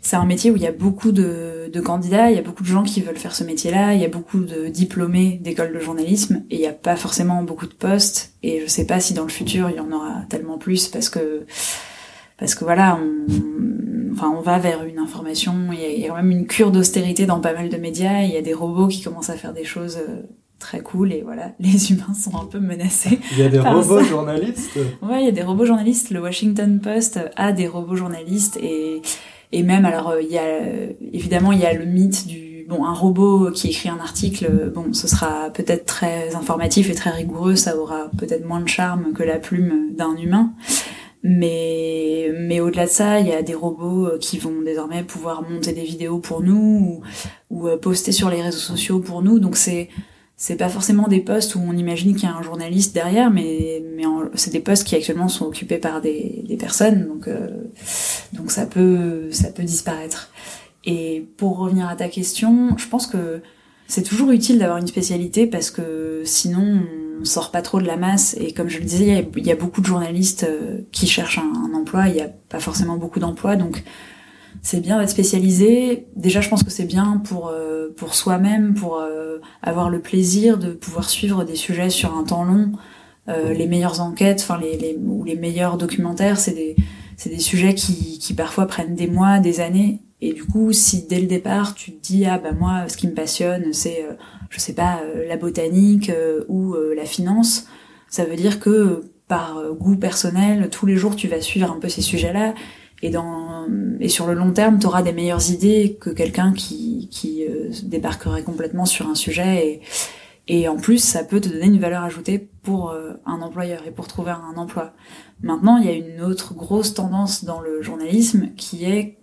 C'est 0.00 0.14
un 0.14 0.24
métier 0.24 0.52
où 0.52 0.56
il 0.56 0.62
y 0.62 0.66
a 0.66 0.72
beaucoup 0.72 1.10
de, 1.10 1.70
candidats, 1.84 2.30
il 2.30 2.36
y 2.36 2.38
a 2.38 2.42
beaucoup 2.42 2.62
de 2.62 2.68
gens 2.68 2.84
qui 2.84 3.00
veulent 3.00 3.16
faire 3.16 3.34
ce 3.34 3.42
métier-là, 3.42 3.94
il 3.94 4.00
y 4.00 4.04
a 4.04 4.08
beaucoup 4.08 4.40
de 4.40 4.68
diplômés 4.68 5.40
d'école 5.42 5.72
de 5.72 5.80
journalisme, 5.80 6.44
et 6.50 6.56
il 6.56 6.60
n'y 6.60 6.66
a 6.66 6.72
pas 6.72 6.96
forcément 6.96 7.42
beaucoup 7.42 7.66
de 7.66 7.74
postes, 7.74 8.32
et 8.42 8.60
je 8.60 8.66
sais 8.66 8.86
pas 8.86 9.00
si 9.00 9.12
dans 9.12 9.24
le 9.24 9.28
futur 9.28 9.70
il 9.70 9.76
y 9.76 9.80
en 9.80 9.90
aura 9.90 10.22
tellement 10.28 10.58
plus, 10.58 10.88
parce 10.88 11.08
que, 11.08 11.46
parce 12.38 12.54
que 12.54 12.64
voilà, 12.64 13.00
on, 13.00 14.12
enfin, 14.12 14.32
on 14.36 14.40
va 14.40 14.58
vers 14.58 14.84
une 14.84 14.98
information, 14.98 15.54
il 15.72 15.80
y, 15.80 15.84
a, 15.84 15.90
il 15.90 16.00
y 16.00 16.04
a 16.04 16.08
quand 16.08 16.16
même 16.16 16.30
une 16.30 16.46
cure 16.46 16.70
d'austérité 16.70 17.26
dans 17.26 17.40
pas 17.40 17.54
mal 17.54 17.68
de 17.68 17.76
médias, 17.76 18.22
il 18.22 18.30
y 18.30 18.36
a 18.36 18.42
des 18.42 18.54
robots 18.54 18.88
qui 18.88 19.02
commencent 19.02 19.30
à 19.30 19.36
faire 19.36 19.52
des 19.52 19.64
choses 19.64 19.98
euh, 19.98 20.22
très 20.58 20.80
cool 20.80 21.12
et 21.12 21.22
voilà, 21.22 21.52
les 21.60 21.92
humains 21.92 22.14
sont 22.14 22.36
un 22.36 22.44
peu 22.44 22.58
menacés. 22.58 23.18
Il 23.32 23.38
y 23.38 23.42
a 23.42 23.48
des 23.48 23.60
robots 23.60 24.02
journalistes? 24.02 24.78
Ouais, 25.02 25.22
il 25.22 25.24
y 25.26 25.28
a 25.28 25.32
des 25.32 25.42
robots 25.42 25.64
journalistes. 25.64 26.10
Le 26.10 26.20
Washington 26.20 26.80
Post 26.80 27.20
a 27.36 27.52
des 27.52 27.68
robots 27.68 27.96
journalistes 27.96 28.58
et, 28.60 29.02
et 29.52 29.62
même, 29.62 29.84
alors, 29.84 30.10
euh, 30.10 30.22
il 30.22 30.28
y 30.28 30.38
a, 30.38 30.58
évidemment, 31.12 31.52
il 31.52 31.60
y 31.60 31.66
a 31.66 31.72
le 31.72 31.84
mythe 31.84 32.26
du, 32.26 32.66
bon, 32.68 32.84
un 32.84 32.92
robot 32.92 33.50
qui 33.50 33.68
écrit 33.68 33.88
un 33.88 33.98
article, 33.98 34.70
bon, 34.74 34.92
ce 34.92 35.08
sera 35.08 35.50
peut-être 35.50 35.86
très 35.86 36.34
informatif 36.34 36.90
et 36.90 36.94
très 36.94 37.10
rigoureux, 37.10 37.56
ça 37.56 37.76
aura 37.76 38.10
peut-être 38.18 38.46
moins 38.46 38.60
de 38.60 38.68
charme 38.68 39.12
que 39.12 39.22
la 39.22 39.38
plume 39.38 39.94
d'un 39.96 40.16
humain. 40.16 40.52
Mais, 41.24 42.30
mais 42.38 42.60
au-delà 42.60 42.86
de 42.86 42.90
ça, 42.90 43.18
il 43.18 43.26
y 43.26 43.32
a 43.32 43.42
des 43.42 43.54
robots 43.54 44.06
euh, 44.06 44.18
qui 44.18 44.38
vont 44.38 44.62
désormais 44.64 45.02
pouvoir 45.02 45.42
monter 45.42 45.72
des 45.72 45.82
vidéos 45.82 46.18
pour 46.18 46.42
nous 46.42 47.02
ou, 47.50 47.56
ou 47.62 47.68
euh, 47.68 47.76
poster 47.76 48.12
sur 48.12 48.30
les 48.30 48.40
réseaux 48.40 48.58
sociaux 48.58 49.00
pour 49.00 49.22
nous. 49.22 49.40
Donc 49.40 49.56
c'est, 49.56 49.88
c'est 50.40 50.54
pas 50.54 50.68
forcément 50.68 51.08
des 51.08 51.18
postes 51.18 51.56
où 51.56 51.60
on 51.66 51.72
imagine 51.72 52.14
qu'il 52.14 52.28
y 52.28 52.32
a 52.32 52.34
un 52.34 52.42
journaliste 52.42 52.94
derrière, 52.94 53.28
mais, 53.30 53.82
c'est 54.34 54.52
des 54.52 54.60
postes 54.60 54.86
qui 54.86 54.94
actuellement 54.94 55.28
sont 55.28 55.46
occupés 55.46 55.78
par 55.78 56.00
des, 56.00 56.56
personnes, 56.60 57.08
donc, 57.08 57.26
euh, 57.26 57.48
donc 58.32 58.52
ça 58.52 58.64
peut, 58.64 59.32
ça 59.32 59.48
peut 59.48 59.64
disparaître. 59.64 60.30
Et 60.84 61.26
pour 61.36 61.58
revenir 61.58 61.88
à 61.88 61.96
ta 61.96 62.08
question, 62.08 62.78
je 62.78 62.86
pense 62.86 63.08
que 63.08 63.42
c'est 63.88 64.04
toujours 64.04 64.30
utile 64.30 64.58
d'avoir 64.58 64.78
une 64.78 64.86
spécialité 64.86 65.48
parce 65.48 65.72
que 65.72 66.22
sinon 66.24 66.82
on 67.20 67.24
sort 67.24 67.50
pas 67.50 67.62
trop 67.62 67.80
de 67.80 67.86
la 67.86 67.96
masse. 67.96 68.36
Et 68.38 68.52
comme 68.52 68.68
je 68.68 68.78
le 68.78 68.84
disais, 68.84 69.26
il 69.36 69.46
y 69.46 69.50
a, 69.50 69.56
beaucoup 69.56 69.80
de 69.80 69.86
journalistes 69.86 70.44
euh, 70.44 70.82
qui 70.92 71.08
cherchent 71.08 71.38
un, 71.38 71.52
un 71.68 71.74
emploi, 71.74 72.08
il 72.08 72.14
y 72.14 72.20
a 72.20 72.28
pas 72.28 72.60
forcément 72.60 72.96
beaucoup 72.96 73.18
d'emplois, 73.18 73.56
donc 73.56 73.82
c'est 74.62 74.80
bien 74.80 74.98
d'être 74.98 75.10
spécialisé. 75.10 76.06
Déjà, 76.16 76.40
je 76.40 76.48
pense 76.48 76.62
que 76.62 76.70
c'est 76.70 76.84
bien 76.84 77.20
pour 77.24 77.48
euh, 77.48 77.88
pour 77.96 78.14
soi-même, 78.14 78.74
pour 78.74 78.98
euh, 78.98 79.38
avoir 79.62 79.90
le 79.90 80.00
plaisir 80.00 80.58
de 80.58 80.72
pouvoir 80.72 81.08
suivre 81.08 81.44
des 81.44 81.54
sujets 81.54 81.90
sur 81.90 82.16
un 82.16 82.24
temps 82.24 82.44
long. 82.44 82.72
Euh, 83.28 83.52
les 83.52 83.66
meilleures 83.66 84.00
enquêtes, 84.00 84.40
enfin 84.42 84.58
les, 84.58 84.98
ou 85.04 85.24
les 85.24 85.36
meilleurs 85.36 85.76
documentaires, 85.76 86.38
c'est 86.38 86.52
des 86.52 86.76
c'est 87.16 87.30
des 87.30 87.38
sujets 87.38 87.74
qui 87.74 88.18
qui 88.18 88.34
parfois 88.34 88.66
prennent 88.66 88.94
des 88.94 89.08
mois, 89.08 89.38
des 89.38 89.60
années. 89.60 90.00
Et 90.20 90.32
du 90.32 90.44
coup, 90.44 90.72
si 90.72 91.06
dès 91.06 91.20
le 91.20 91.26
départ 91.26 91.74
tu 91.74 91.92
te 91.92 92.02
dis 92.02 92.24
ah 92.26 92.38
bah 92.38 92.52
moi, 92.52 92.88
ce 92.88 92.96
qui 92.96 93.06
me 93.06 93.14
passionne, 93.14 93.72
c'est 93.72 94.04
je 94.50 94.58
sais 94.58 94.72
pas 94.72 95.00
la 95.28 95.36
botanique 95.36 96.10
ou 96.48 96.74
la 96.96 97.04
finance, 97.04 97.66
ça 98.08 98.24
veut 98.24 98.34
dire 98.34 98.58
que 98.58 99.02
par 99.28 99.62
goût 99.78 99.96
personnel, 99.96 100.70
tous 100.70 100.86
les 100.86 100.96
jours 100.96 101.14
tu 101.14 101.28
vas 101.28 101.40
suivre 101.40 101.70
un 101.70 101.78
peu 101.78 101.88
ces 101.88 102.00
sujets-là 102.02 102.54
et 103.02 103.10
dans 103.10 103.47
et 104.00 104.08
sur 104.08 104.26
le 104.26 104.34
long 104.34 104.52
terme, 104.52 104.78
tu 104.78 104.86
auras 104.86 105.02
des 105.02 105.12
meilleures 105.12 105.50
idées 105.50 105.96
que 106.00 106.10
quelqu'un 106.10 106.52
qui 106.52 107.08
qui 107.10 107.44
euh, 107.46 107.70
débarquerait 107.82 108.42
complètement 108.42 108.84
sur 108.84 109.08
un 109.08 109.14
sujet 109.14 109.66
et 109.66 109.82
et 110.50 110.66
en 110.66 110.76
plus, 110.76 110.98
ça 110.98 111.24
peut 111.24 111.40
te 111.40 111.48
donner 111.48 111.66
une 111.66 111.78
valeur 111.78 112.02
ajoutée 112.02 112.38
pour 112.62 112.90
euh, 112.90 113.12
un 113.26 113.42
employeur 113.42 113.86
et 113.86 113.90
pour 113.90 114.08
trouver 114.08 114.30
un 114.30 114.56
emploi. 114.56 114.94
Maintenant, 115.42 115.76
il 115.76 115.84
y 115.84 115.90
a 115.90 115.92
une 115.92 116.22
autre 116.22 116.54
grosse 116.54 116.94
tendance 116.94 117.44
dans 117.44 117.60
le 117.60 117.82
journalisme 117.82 118.48
qui 118.56 118.86
est 118.86 119.18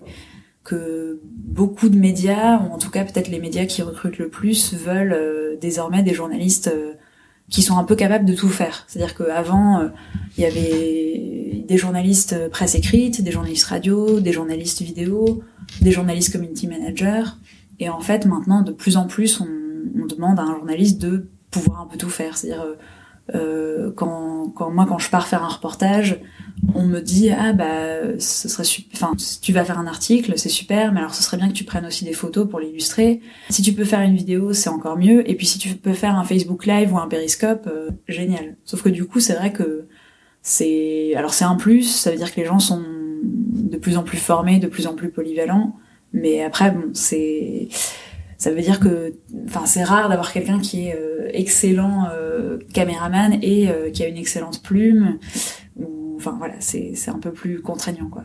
que 0.63 1.19
beaucoup 1.23 1.89
de 1.89 1.97
médias, 1.97 2.59
ou 2.59 2.71
en 2.71 2.77
tout 2.77 2.91
cas 2.91 3.03
peut-être 3.03 3.27
les 3.27 3.39
médias 3.39 3.65
qui 3.65 3.81
recrutent 3.81 4.19
le 4.19 4.29
plus, 4.29 4.75
veulent 4.75 5.13
euh, 5.13 5.57
désormais 5.59 6.03
des 6.03 6.13
journalistes 6.13 6.71
qui 7.49 7.61
sont 7.61 7.77
un 7.77 7.83
peu 7.83 7.95
capables 7.95 8.25
de 8.25 8.33
tout 8.33 8.49
faire. 8.49 8.85
C'est-à-dire 8.87 9.15
qu'avant, 9.15 9.89
il 10.37 10.41
y 10.41 10.45
avait 10.45 11.63
des 11.67 11.77
journalistes 11.77 12.49
presse 12.49 12.75
écrite, 12.75 13.23
des 13.23 13.31
journalistes 13.31 13.65
radio, 13.65 14.19
des 14.19 14.31
journalistes 14.31 14.81
vidéo, 14.81 15.43
des 15.81 15.91
journalistes 15.91 16.31
community 16.31 16.67
managers. 16.67 17.25
Et 17.79 17.89
en 17.89 17.99
fait, 17.99 18.25
maintenant, 18.25 18.61
de 18.61 18.71
plus 18.71 18.97
en 18.97 19.05
plus, 19.05 19.41
on, 19.41 19.47
on 20.01 20.05
demande 20.05 20.39
à 20.39 20.43
un 20.43 20.55
journaliste 20.55 20.99
de 21.01 21.29
pouvoir 21.51 21.81
un 21.81 21.85
peu 21.85 21.97
tout 21.97 22.09
faire. 22.09 22.37
C'est-à-dire, 22.37 22.65
euh, 23.33 23.91
quand, 23.95 24.49
quand 24.55 24.71
moi, 24.71 24.85
quand 24.87 24.99
je 24.99 25.09
pars 25.09 25.27
faire 25.27 25.43
un 25.43 25.47
reportage, 25.47 26.19
on 26.73 26.83
me 26.83 26.99
dit 26.99 27.29
ah 27.31 27.53
bah 27.53 28.19
ce 28.19 28.47
serait 28.47 28.63
enfin 28.93 29.13
tu 29.41 29.51
vas 29.51 29.65
faire 29.65 29.79
un 29.79 29.87
article 29.87 30.33
c'est 30.37 30.49
super 30.49 30.93
mais 30.93 30.99
alors 30.99 31.13
ce 31.13 31.21
serait 31.21 31.37
bien 31.37 31.47
que 31.49 31.53
tu 31.53 31.63
prennes 31.63 31.85
aussi 31.85 32.05
des 32.05 32.13
photos 32.13 32.47
pour 32.49 32.59
l'illustrer. 32.59 33.21
Si 33.49 33.61
tu 33.61 33.73
peux 33.73 33.83
faire 33.83 34.01
une 34.01 34.15
vidéo 34.15 34.53
c'est 34.53 34.69
encore 34.69 34.97
mieux. 34.97 35.29
Et 35.29 35.35
puis 35.35 35.45
si 35.45 35.59
tu 35.59 35.69
peux 35.75 35.93
faire 35.93 36.15
un 36.15 36.23
Facebook 36.23 36.65
Live 36.65 36.93
ou 36.93 36.97
un 36.97 37.07
Periscope 37.07 37.67
euh, 37.67 37.89
génial. 38.07 38.55
Sauf 38.63 38.81
que 38.81 38.89
du 38.89 39.05
coup 39.05 39.19
c'est 39.19 39.33
vrai 39.33 39.51
que 39.51 39.87
c'est 40.41 41.13
alors 41.15 41.33
c'est 41.33 41.45
un 41.45 41.55
plus, 41.55 41.83
ça 41.83 42.11
veut 42.11 42.17
dire 42.17 42.33
que 42.33 42.39
les 42.39 42.45
gens 42.45 42.59
sont 42.59 42.83
de 43.23 43.77
plus 43.77 43.97
en 43.97 44.03
plus 44.03 44.17
formés, 44.17 44.59
de 44.59 44.67
plus 44.67 44.87
en 44.87 44.93
plus 44.93 45.09
polyvalents, 45.09 45.75
mais 46.13 46.43
après 46.43 46.71
bon, 46.71 46.91
c'est 46.93 47.67
ça 48.37 48.51
veut 48.51 48.61
dire 48.61 48.79
que 48.79 49.13
enfin 49.45 49.65
c'est 49.65 49.83
rare 49.83 50.07
d'avoir 50.09 50.31
quelqu'un 50.31 50.59
qui 50.59 50.87
est 50.87 50.95
euh, 50.95 51.29
excellent 51.33 52.07
euh, 52.13 52.59
caméraman 52.73 53.39
et 53.41 53.69
qui 53.91 54.03
a 54.03 54.07
une 54.07 54.17
excellente 54.17 54.61
plume 54.61 55.17
ou 55.77 56.15
enfin 56.17 56.35
voilà, 56.37 56.55
c'est 56.59 57.09
un 57.09 57.19
peu 57.19 57.31
plus 57.31 57.61
contraignant 57.61 58.09
quoi. 58.09 58.23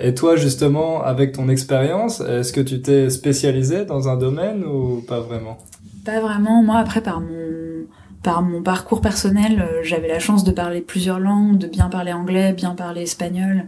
et 0.00 0.14
toi 0.14 0.36
justement 0.36 1.02
avec 1.02 1.32
ton 1.32 1.48
expérience, 1.48 2.20
est-ce 2.20 2.52
que 2.52 2.60
tu 2.60 2.82
t'es 2.82 3.10
spécialisé 3.10 3.84
dans 3.84 4.08
un 4.08 4.16
domaine 4.16 4.64
ou 4.64 5.02
pas 5.06 5.20
vraiment? 5.20 5.58
Pas 6.04 6.20
vraiment, 6.20 6.62
moi 6.62 6.76
après 6.78 7.00
par 7.00 7.20
mon 7.20 7.56
par 8.26 8.42
mon 8.42 8.60
parcours 8.60 9.00
personnel, 9.00 9.60
euh, 9.60 9.84
j'avais 9.84 10.08
la 10.08 10.18
chance 10.18 10.42
de 10.42 10.50
parler 10.50 10.80
plusieurs 10.80 11.20
langues, 11.20 11.58
de 11.58 11.68
bien 11.68 11.88
parler 11.88 12.12
anglais, 12.12 12.52
bien 12.52 12.74
parler 12.74 13.02
espagnol. 13.02 13.66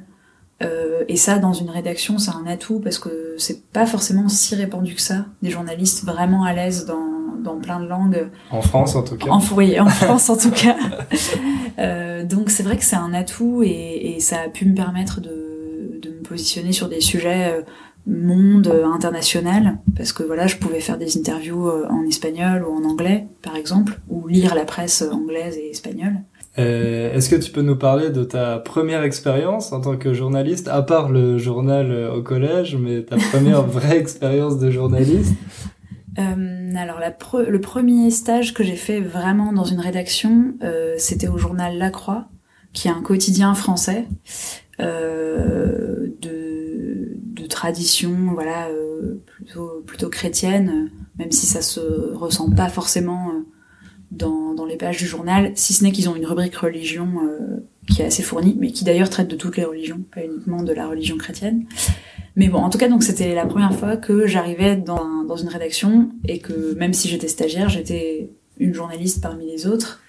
Euh, 0.64 1.04
et 1.06 1.14
ça, 1.14 1.38
dans 1.38 1.52
une 1.52 1.70
rédaction, 1.70 2.18
c'est 2.18 2.32
un 2.32 2.44
atout 2.44 2.80
parce 2.80 2.98
que 2.98 3.36
c'est 3.38 3.62
pas 3.68 3.86
forcément 3.86 4.28
si 4.28 4.56
répandu 4.56 4.96
que 4.96 5.00
ça. 5.00 5.26
Des 5.42 5.50
journalistes 5.50 6.04
vraiment 6.04 6.42
à 6.42 6.52
l'aise 6.54 6.86
dans, 6.86 7.17
dans 7.42 7.58
plein 7.58 7.80
de 7.80 7.86
langues. 7.86 8.28
En 8.50 8.62
France, 8.62 8.94
en 8.94 9.02
tout 9.02 9.16
cas. 9.16 9.30
En, 9.30 9.40
oui, 9.54 9.78
en 9.80 9.86
France, 9.88 10.30
en 10.30 10.36
tout 10.36 10.50
cas. 10.50 10.76
Euh, 11.78 12.24
donc 12.24 12.50
c'est 12.50 12.62
vrai 12.62 12.76
que 12.76 12.84
c'est 12.84 12.96
un 12.96 13.14
atout 13.14 13.62
et, 13.62 14.14
et, 14.16 14.20
ça 14.20 14.40
a 14.44 14.48
pu 14.48 14.66
me 14.66 14.74
permettre 14.74 15.20
de, 15.20 16.00
de 16.02 16.10
me 16.10 16.22
positionner 16.22 16.72
sur 16.72 16.88
des 16.88 17.00
sujets 17.00 17.52
euh, 17.52 17.62
monde 18.08 18.72
international 18.92 19.78
parce 19.96 20.12
que 20.12 20.22
voilà 20.22 20.46
je 20.46 20.56
pouvais 20.56 20.80
faire 20.80 20.96
des 20.98 21.18
interviews 21.18 21.68
euh, 21.68 21.86
en 21.90 22.04
espagnol 22.06 22.64
ou 22.64 22.74
en 22.74 22.88
anglais 22.88 23.26
par 23.42 23.54
exemple 23.54 24.00
ou 24.08 24.26
lire 24.26 24.54
la 24.54 24.64
presse 24.64 25.02
anglaise 25.02 25.56
et 25.58 25.70
espagnole 25.70 26.22
euh, 26.58 27.14
est-ce 27.14 27.28
que 27.28 27.36
tu 27.36 27.52
peux 27.52 27.62
nous 27.62 27.76
parler 27.76 28.10
de 28.10 28.24
ta 28.24 28.58
première 28.58 29.02
expérience 29.02 29.72
en 29.72 29.80
tant 29.80 29.96
que 29.96 30.12
journaliste 30.12 30.68
à 30.68 30.82
part 30.82 31.10
le 31.10 31.38
journal 31.38 31.90
euh, 31.90 32.14
au 32.14 32.22
collège 32.22 32.76
mais 32.76 33.02
ta 33.02 33.16
première 33.16 33.62
vraie 33.66 33.98
expérience 33.98 34.58
de 34.58 34.70
journaliste? 34.70 35.34
Euh, 36.18 36.74
alors 36.76 37.00
le 37.00 37.60
premier 37.60 38.10
stage 38.10 38.54
que 38.54 38.62
j'ai 38.64 38.76
fait 38.76 39.00
vraiment 39.00 39.52
dans 39.52 39.64
une 39.64 39.80
rédaction 39.80 40.54
euh, 40.62 40.94
c'était 40.98 41.28
au 41.28 41.38
journal 41.38 41.78
La 41.78 41.90
Croix 41.90 42.28
qui 42.72 42.88
est 42.88 42.90
un 42.90 43.02
quotidien 43.02 43.54
français 43.54 44.06
de 44.78 45.16
tradition, 47.48 48.14
voilà, 48.34 48.68
plutôt 49.26 49.82
plutôt 49.86 50.08
chrétienne, 50.08 50.90
même 51.18 51.32
si 51.32 51.46
ça 51.46 51.62
se 51.62 51.80
ressent 52.14 52.50
pas 52.50 52.68
forcément 52.68 53.32
dans, 54.12 54.54
dans 54.54 54.66
les 54.66 54.76
pages 54.76 54.98
du 54.98 55.06
journal, 55.06 55.52
si 55.56 55.72
ce 55.72 55.82
n'est 55.82 55.90
qu'ils 55.90 56.08
ont 56.08 56.14
une 56.14 56.26
rubrique 56.26 56.54
religion 56.54 57.08
qui 57.88 58.02
est 58.02 58.04
assez 58.04 58.22
fournie, 58.22 58.56
mais 58.60 58.70
qui 58.70 58.84
d'ailleurs 58.84 59.10
traite 59.10 59.28
de 59.28 59.36
toutes 59.36 59.56
les 59.56 59.64
religions, 59.64 60.00
pas 60.14 60.24
uniquement 60.24 60.62
de 60.62 60.72
la 60.72 60.86
religion 60.86 61.16
chrétienne. 61.16 61.64
Mais 62.38 62.46
bon, 62.46 62.58
en 62.58 62.70
tout 62.70 62.78
cas, 62.78 62.88
donc 62.88 63.02
c'était 63.02 63.34
la 63.34 63.46
première 63.46 63.74
fois 63.74 63.96
que 63.96 64.28
j'arrivais 64.28 64.76
dans, 64.76 65.24
dans 65.24 65.36
une 65.36 65.48
rédaction 65.48 66.10
et 66.24 66.38
que 66.38 66.72
même 66.74 66.92
si 66.92 67.08
j'étais 67.08 67.26
stagiaire, 67.26 67.68
j'étais 67.68 68.30
une 68.58 68.72
journaliste 68.72 69.20
parmi 69.20 69.44
les 69.44 69.66
autres. 69.66 70.00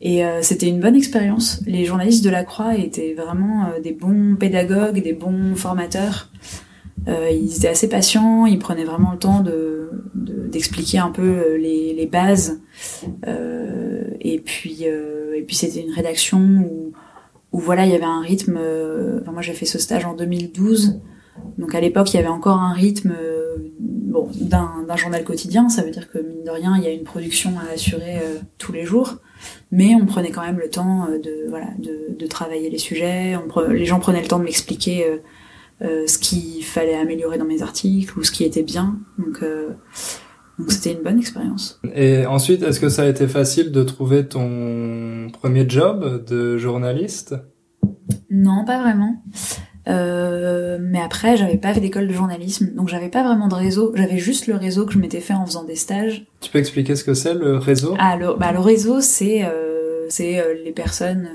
Et 0.00 0.24
euh, 0.24 0.42
c'était 0.42 0.66
une 0.66 0.80
bonne 0.80 0.96
expérience. 0.96 1.62
Les 1.64 1.84
journalistes 1.84 2.24
de 2.24 2.30
la 2.30 2.42
Croix 2.42 2.76
étaient 2.76 3.14
vraiment 3.14 3.66
euh, 3.66 3.80
des 3.80 3.92
bons 3.92 4.34
pédagogues, 4.34 5.00
des 5.00 5.12
bons 5.12 5.54
formateurs. 5.54 6.28
Euh, 7.06 7.30
ils 7.30 7.56
étaient 7.58 7.68
assez 7.68 7.88
patients, 7.88 8.46
ils 8.46 8.58
prenaient 8.58 8.84
vraiment 8.84 9.12
le 9.12 9.18
temps 9.18 9.40
de 9.40 9.90
d'expliquer 10.14 10.98
un 10.98 11.10
peu 11.10 11.54
les, 11.56 11.94
les 11.94 12.06
bases. 12.06 12.60
et 14.20 14.38
puis 14.40 14.84
et 14.84 15.42
puis 15.46 15.54
c'était 15.54 15.80
une 15.80 15.92
rédaction 15.92 16.38
où 16.38 16.92
où 17.52 17.58
voilà 17.60 17.86
il 17.86 17.92
y 17.92 17.94
avait 17.94 18.04
un 18.04 18.20
rythme. 18.22 18.58
Enfin, 19.20 19.32
moi 19.32 19.42
j'ai 19.42 19.52
fait 19.52 19.66
ce 19.66 19.78
stage 19.78 20.04
en 20.04 20.14
2012. 20.14 21.00
Donc 21.58 21.74
à 21.74 21.80
l'époque, 21.80 22.12
il 22.12 22.16
y 22.16 22.20
avait 22.20 22.28
encore 22.28 22.58
un 22.58 22.72
rythme 22.72 23.14
bon, 23.80 24.30
d'un 24.40 24.96
journal 24.96 25.24
quotidien. 25.24 25.68
Ça 25.68 25.82
veut 25.82 25.90
dire 25.90 26.10
que 26.10 26.18
mine 26.18 26.44
de 26.44 26.50
rien, 26.50 26.76
il 26.76 26.84
y 26.84 26.86
a 26.86 26.92
une 26.92 27.04
production 27.04 27.52
à 27.58 27.72
assurer 27.72 28.20
tous 28.58 28.72
les 28.72 28.84
jours 28.84 29.18
mais 29.70 29.94
on 29.94 30.06
prenait 30.06 30.30
quand 30.30 30.42
même 30.42 30.58
le 30.58 30.68
temps 30.68 31.06
euh, 31.06 31.18
de 31.18 31.46
voilà 31.48 31.68
de, 31.78 32.14
de 32.16 32.26
travailler 32.26 32.70
les 32.70 32.78
sujets. 32.78 33.36
On 33.36 33.68
les 33.68 33.86
gens 33.86 34.00
prenaient 34.00 34.22
le 34.22 34.28
temps 34.28 34.38
de 34.38 34.44
m'expliquer 34.44 35.06
euh, 35.06 35.16
euh, 35.82 36.06
ce 36.06 36.18
qu'il 36.18 36.64
fallait 36.64 36.94
améliorer 36.94 37.38
dans 37.38 37.44
mes 37.44 37.62
articles 37.62 38.18
ou 38.18 38.22
ce 38.22 38.30
qui 38.30 38.44
était 38.44 38.62
bien. 38.62 38.98
Donc 39.18 39.44
donc 40.58 40.70
c'était 40.70 40.92
une 40.92 41.02
bonne 41.02 41.18
expérience. 41.18 41.80
Et 41.94 42.26
ensuite, 42.26 42.62
est-ce 42.62 42.78
que 42.78 42.88
ça 42.88 43.02
a 43.02 43.06
été 43.06 43.26
facile 43.26 43.72
de 43.72 43.82
trouver 43.82 44.28
ton 44.28 45.28
premier 45.32 45.68
job 45.68 46.24
de 46.24 46.56
journaliste? 46.58 47.34
Non, 48.30 48.64
pas 48.64 48.80
vraiment. 48.80 49.22
Euh, 49.86 50.78
mais 50.80 51.00
après, 51.00 51.36
j'avais 51.36 51.58
pas 51.58 51.74
fait 51.74 51.80
d'école 51.80 52.08
de 52.08 52.12
journalisme, 52.12 52.72
donc 52.74 52.88
j'avais 52.88 53.08
pas 53.10 53.22
vraiment 53.22 53.48
de 53.48 53.54
réseau. 53.54 53.92
J'avais 53.94 54.18
juste 54.18 54.46
le 54.46 54.56
réseau 54.56 54.86
que 54.86 54.92
je 54.92 54.98
m'étais 54.98 55.20
fait 55.20 55.34
en 55.34 55.44
faisant 55.44 55.64
des 55.64 55.76
stages. 55.76 56.24
Tu 56.40 56.50
peux 56.50 56.58
expliquer 56.58 56.96
ce 56.96 57.04
que 57.04 57.14
c'est 57.14 57.34
le 57.34 57.58
réseau? 57.58 57.94
Ah, 57.98 58.16
le, 58.16 58.34
bah, 58.34 58.52
le 58.52 58.60
réseau, 58.60 59.00
c'est 59.00 59.44
euh, 59.44 60.06
c'est 60.08 60.38
euh, 60.38 60.54
les 60.64 60.72
personnes 60.72 61.28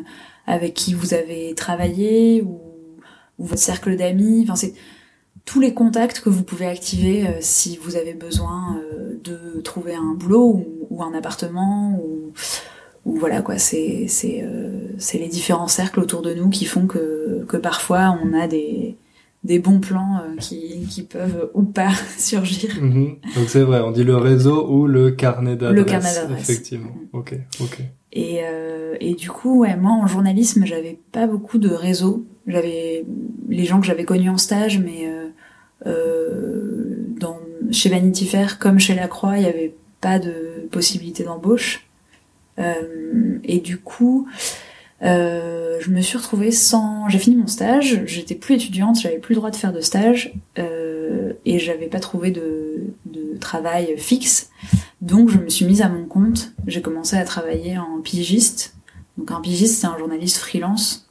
avec 0.48 0.74
qui 0.74 0.94
vous 0.94 1.14
avez 1.14 1.54
travaillé 1.56 2.42
ou, 2.42 2.60
ou 3.38 3.46
votre 3.46 3.62
cercle 3.62 3.96
d'amis. 3.96 4.42
Enfin, 4.44 4.56
c'est 4.56 4.74
tous 5.46 5.60
les 5.60 5.74
contacts 5.74 6.20
que 6.20 6.30
vous 6.30 6.44
pouvez 6.44 6.66
activer 6.66 7.28
euh, 7.28 7.32
si 7.40 7.78
vous 7.82 7.96
avez 7.96 8.14
besoin 8.14 8.82
de 9.24 9.62
trouver 9.62 9.94
un 9.94 10.14
boulot 10.16 10.46
ou, 10.46 10.88
ou 10.90 11.04
un 11.04 11.14
appartement 11.14 12.00
ou 12.04 12.32
ou 13.06 13.16
voilà 13.18 13.42
quoi, 13.42 13.58
c'est 13.58 14.06
c'est 14.08 14.42
euh, 14.44 14.90
c'est 14.98 15.18
les 15.18 15.28
différents 15.28 15.68
cercles 15.68 16.00
autour 16.00 16.22
de 16.22 16.34
nous 16.34 16.50
qui 16.50 16.66
font 16.66 16.88
que 16.88 17.46
que 17.48 17.58
parfois 17.58 18.18
on 18.24 18.34
a 18.34 18.48
des 18.48 18.98
des 19.44 19.60
bons 19.60 19.80
plans 19.80 20.18
euh, 20.18 20.36
qui, 20.38 20.86
qui 20.90 21.04
peuvent 21.04 21.50
ou 21.54 21.64
pas 21.64 21.92
surgir. 22.18 22.72
Mhm. 22.82 23.18
Donc 23.36 23.48
c'est 23.48 23.64
vrai, 23.64 23.82
on 23.82 23.92
dit 23.92 24.04
le 24.04 24.18
réseau 24.18 24.68
ou 24.70 24.86
le 24.86 25.12
carnet 25.12 25.56
d'adresse. 25.56 25.78
Le 25.78 25.84
carnet 25.86 26.14
d'adresse. 26.14 26.50
Effectivement. 26.50 26.92
Ok, 27.14 27.36
ok. 27.62 27.80
Et, 28.12 28.40
euh, 28.44 28.96
et 29.00 29.14
du 29.14 29.30
coup, 29.30 29.60
ouais, 29.60 29.76
moi 29.76 29.92
en 29.92 30.08
journalisme, 30.08 30.66
j'avais 30.66 31.00
pas 31.12 31.28
beaucoup 31.28 31.58
de 31.58 31.70
réseau. 31.70 32.26
J'avais 32.48 33.06
les 33.48 33.66
gens 33.66 33.80
que 33.80 33.86
j'avais 33.86 34.06
connus 34.06 34.30
en 34.30 34.38
stage, 34.38 34.80
mais 34.80 35.08
euh, 35.08 35.28
euh, 35.86 37.06
dans 37.20 37.40
chez 37.72 37.90
Vanity 37.90 38.26
Fair 38.26 38.58
comme 38.58 38.80
chez 38.80 38.96
La 38.96 39.08
Croix, 39.08 39.38
il 39.38 39.44
y 39.44 39.48
avait 39.48 39.76
pas 40.02 40.18
de 40.18 40.68
possibilité 40.72 41.24
d'embauche. 41.24 41.86
Euh, 42.60 43.40
et 43.44 43.60
du 43.60 43.78
coup, 43.78 44.28
euh, 45.02 45.78
je 45.80 45.92
me 45.92 46.02
suis 46.02 46.18
retrouvée 46.18 46.52
sans. 46.52 47.08
J'ai 47.10 47.20
fini 47.20 47.36
mon 47.38 47.48
stage, 47.48 48.02
j'étais 48.06 48.36
plus 48.36 48.56
étudiante, 48.56 49.00
j'avais 49.00 49.18
plus 49.18 49.34
le 49.34 49.38
droit 49.38 49.52
de 49.52 49.56
faire 49.56 49.72
de 49.72 49.82
stage 49.82 50.34
euh, 50.58 51.34
et 51.46 51.58
j'avais 51.60 51.88
pas 51.88 52.00
trouvé 52.00 52.32
de, 52.32 52.84
de, 53.06 53.38
travail 53.40 53.96
fixe. 53.98 54.50
Donc 55.02 55.30
je 55.30 55.38
me 55.38 55.48
suis 55.48 55.66
mise 55.66 55.82
à 55.82 55.88
mon 55.88 56.06
compte. 56.06 56.52
J'ai 56.68 56.82
commencé 56.82 57.16
à 57.16 57.24
travailler 57.24 57.78
en 57.78 58.02
pigiste. 58.02 58.76
Donc 59.18 59.32
un 59.32 59.40
pigiste, 59.40 59.80
c'est 59.80 59.88
un 59.88 59.98
journaliste 59.98 60.38
freelance 60.38 61.10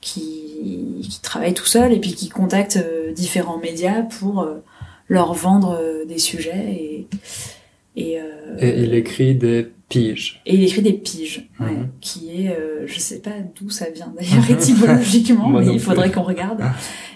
qui, 0.00 1.00
qui 1.08 1.20
travaille 1.22 1.54
tout 1.54 1.66
seul 1.66 1.92
et 1.92 2.00
puis 2.00 2.14
qui 2.14 2.28
contacte 2.28 2.76
euh, 2.76 3.12
différents 3.12 3.58
médias 3.58 4.02
pour 4.02 4.48
leur 5.08 5.32
vendre 5.32 5.80
des 6.06 6.18
sujets 6.18 6.66
et 6.72 7.08
et, 7.96 8.20
et 8.60 8.82
il 8.84 8.94
écrit 8.94 9.34
des 9.34 9.66
Pige. 9.88 10.42
Et 10.44 10.54
il 10.54 10.64
écrit 10.64 10.82
des 10.82 10.92
piges, 10.92 11.48
ouais, 11.60 11.70
mhm. 11.70 11.88
qui 12.02 12.42
est, 12.42 12.50
euh, 12.50 12.86
je 12.86 12.98
sais 12.98 13.20
pas 13.20 13.30
d'où 13.58 13.70
ça 13.70 13.88
vient 13.88 14.12
d'ailleurs 14.14 14.50
étymologiquement, 14.50 15.48
mais 15.48 15.66
il 15.66 15.80
faudrait 15.80 16.12
qu'on 16.12 16.22
regarde. 16.22 16.60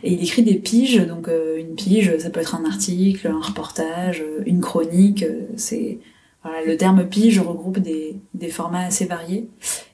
Et 0.03 0.15
il 0.15 0.23
écrit 0.23 0.43
des 0.43 0.55
piges, 0.55 1.07
donc 1.07 1.29
euh, 1.29 1.59
une 1.59 1.75
pige, 1.75 2.17
ça 2.19 2.31
peut 2.31 2.41
être 2.41 2.55
un 2.55 2.65
article, 2.65 3.29
un 3.29 3.41
reportage, 3.41 4.23
euh, 4.23 4.43
une 4.47 4.61
chronique. 4.61 5.23
Euh, 5.23 5.49
c'est 5.57 5.99
voilà, 6.43 6.65
le 6.67 6.77
terme 6.79 7.07
pige 7.07 7.41
regroupe 7.41 7.79
des, 7.79 8.17
des 8.33 8.49
formats 8.49 8.87
assez 8.87 9.05
variés. 9.05 9.49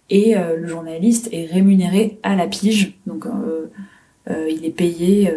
Et 0.08 0.35
le 0.37 0.66
journaliste 0.66 1.28
est 1.32 1.44
rémunéré 1.44 2.18
à 2.23 2.35
la 2.35 2.47
pige, 2.47 2.94
donc 3.06 3.26
il 4.26 4.64
est 4.64 4.70
payé 4.70 5.30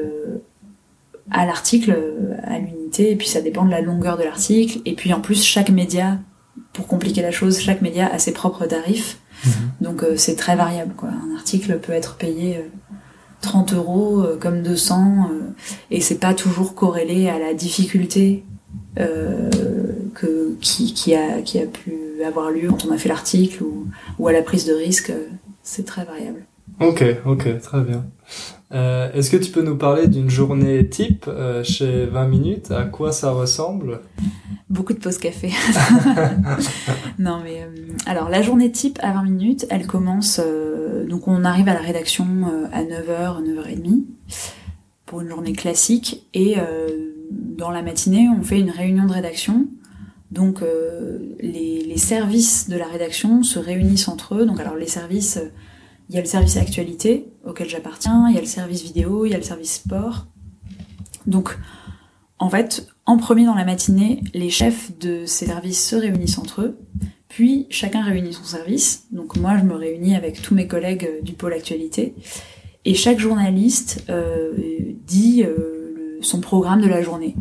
à 1.30 1.46
l'article, 1.46 1.94
à 2.42 2.58
l'unité, 2.58 3.12
et 3.12 3.18
puis 3.18 3.28
ça 3.28 3.42
dépend 3.42 3.66
de 3.66 3.70
la 3.70 3.82
longueur 3.82 4.18
de 4.18 4.24
l'article. 4.24 4.80
Et 4.86 4.94
puis 4.94 5.12
en 5.12 5.20
plus, 5.20 5.44
chaque 5.44 5.72
média 5.72 6.20
pour 6.74 6.88
compliquer 6.88 7.22
la 7.22 7.32
chose, 7.32 7.60
chaque 7.60 7.82
média 7.82 8.08
a 8.12 8.20
ses 8.20 8.32
propres 8.32 8.66
tarifs. 8.66 9.20
Mhm. 9.46 9.52
Donc 9.82 10.04
euh, 10.04 10.14
c'est 10.18 10.36
très 10.36 10.56
variable. 10.56 10.94
Quoi. 10.96 11.10
Un 11.10 11.36
article 11.36 11.80
peut 11.80 11.94
être 11.94 12.16
payé 12.16 12.70
30 13.42 13.74
euh, 13.74 13.76
euros 13.78 14.22
euh, 14.22 14.38
comme 14.40 14.62
200 14.62 15.30
et 15.90 16.02
c'est 16.02 16.20
pas 16.20 16.34
toujours 16.34 16.76
corrélé 16.76 17.30
à 17.30 17.40
la 17.40 17.54
difficulté 17.54 18.44
que, 18.96 20.56
qui, 20.60 20.94
qui, 20.94 21.16
a, 21.16 21.42
qui 21.42 21.60
a 21.60 21.66
pu 21.66 21.94
avoir 22.28 22.52
lieu 22.52 22.70
quand 22.70 22.86
on 22.86 22.92
a 22.92 22.98
fait 22.98 23.08
l'article 23.08 23.64
ou, 23.64 23.88
ou 24.20 24.28
à 24.28 24.34
la 24.34 24.42
prise 24.42 24.66
de 24.66 24.74
risque. 24.74 25.14
c'est 25.64 25.86
très 25.86 26.04
variable. 26.04 26.46
Ok, 26.80 27.04
ok, 27.26 27.62
très 27.62 27.82
bien. 27.82 28.06
Euh, 28.74 29.12
Est-ce 29.14 29.30
que 29.30 29.38
tu 29.38 29.52
peux 29.52 29.62
nous 29.62 29.76
parler 29.76 30.08
d'une 30.08 30.30
journée 30.30 30.88
type 30.88 31.26
euh, 31.28 31.64
chez 31.64 32.06
20 32.06 32.28
minutes? 32.28 32.72
À 32.72 32.84
quoi 32.84 33.12
ça 33.12 33.32
ressemble? 33.32 34.00
Beaucoup 34.70 34.94
de 34.94 35.00
pauses 35.00 35.18
café. 35.18 35.52
non 37.20 37.42
mais 37.44 37.64
euh, 37.64 37.94
alors 38.06 38.30
la 38.30 38.42
journée 38.42 38.72
type 38.72 38.98
à 39.02 39.12
20 39.12 39.24
minutes, 39.24 39.66
elle 39.70 39.86
commence 39.86 40.40
donc 41.10 41.28
on 41.28 41.44
arrive 41.44 41.68
à 41.68 41.74
la 41.74 41.82
rédaction 41.82 42.26
à 42.72 42.84
9h, 42.84 43.44
9h30 43.44 44.04
pour 45.06 45.22
une 45.22 45.28
journée 45.28 45.54
classique 45.54 46.26
et 46.34 46.56
dans 47.30 47.70
la 47.70 47.82
matinée, 47.82 48.30
on 48.30 48.44
fait 48.44 48.60
une 48.60 48.70
réunion 48.70 49.06
de 49.06 49.12
rédaction. 49.12 49.68
Donc 50.32 50.62
les, 51.42 51.84
les, 51.84 51.98
services 51.98 52.70
de 52.70 52.78
la 52.78 52.88
rédaction 52.88 53.44
se 53.44 53.60
réunissent 53.60 54.08
entre 54.08 54.36
eux. 54.36 54.46
Donc 54.46 54.62
alors 54.62 54.76
les 54.76 54.88
services 54.88 55.38
il 56.12 56.16
y 56.16 56.18
a 56.18 56.22
le 56.22 56.28
service 56.28 56.58
actualité 56.58 57.30
auquel 57.46 57.70
j'appartiens, 57.70 58.28
il 58.28 58.36
y 58.36 58.38
a 58.38 58.42
le 58.42 58.46
service 58.46 58.84
vidéo, 58.84 59.26
il 59.26 59.32
y 59.32 59.34
a 59.34 59.38
le 59.38 59.44
service 59.44 59.76
sport. 59.76 60.28
Donc, 61.26 61.58
en 62.38 62.50
fait, 62.50 62.86
en 63.06 63.16
premier 63.16 63.46
dans 63.46 63.56
la 63.56 63.64
matinée, 63.64 64.22
les 64.34 64.50
chefs 64.50 64.98
de 65.00 65.26
ces 65.26 65.46
services 65.46 65.88
se 65.88 65.96
réunissent 65.96 66.38
entre 66.38 66.64
eux, 66.64 66.78
puis 67.30 67.66
chacun 67.70 68.04
réunit 68.04 68.34
son 68.34 68.44
service. 68.44 69.06
Donc 69.12 69.38
moi, 69.38 69.58
je 69.58 69.64
me 69.64 69.74
réunis 69.74 70.14
avec 70.14 70.42
tous 70.42 70.54
mes 70.54 70.68
collègues 70.68 71.06
euh, 71.06 71.22
du 71.22 71.32
pôle 71.32 71.54
actualité, 71.54 72.14
et 72.84 72.94
chaque 72.94 73.20
journaliste 73.20 74.04
euh, 74.10 74.52
dit 75.08 75.46
euh, 75.46 76.20
son 76.20 76.42
programme 76.42 76.82
de 76.82 76.90
la 76.90 77.02
journée. 77.02 77.38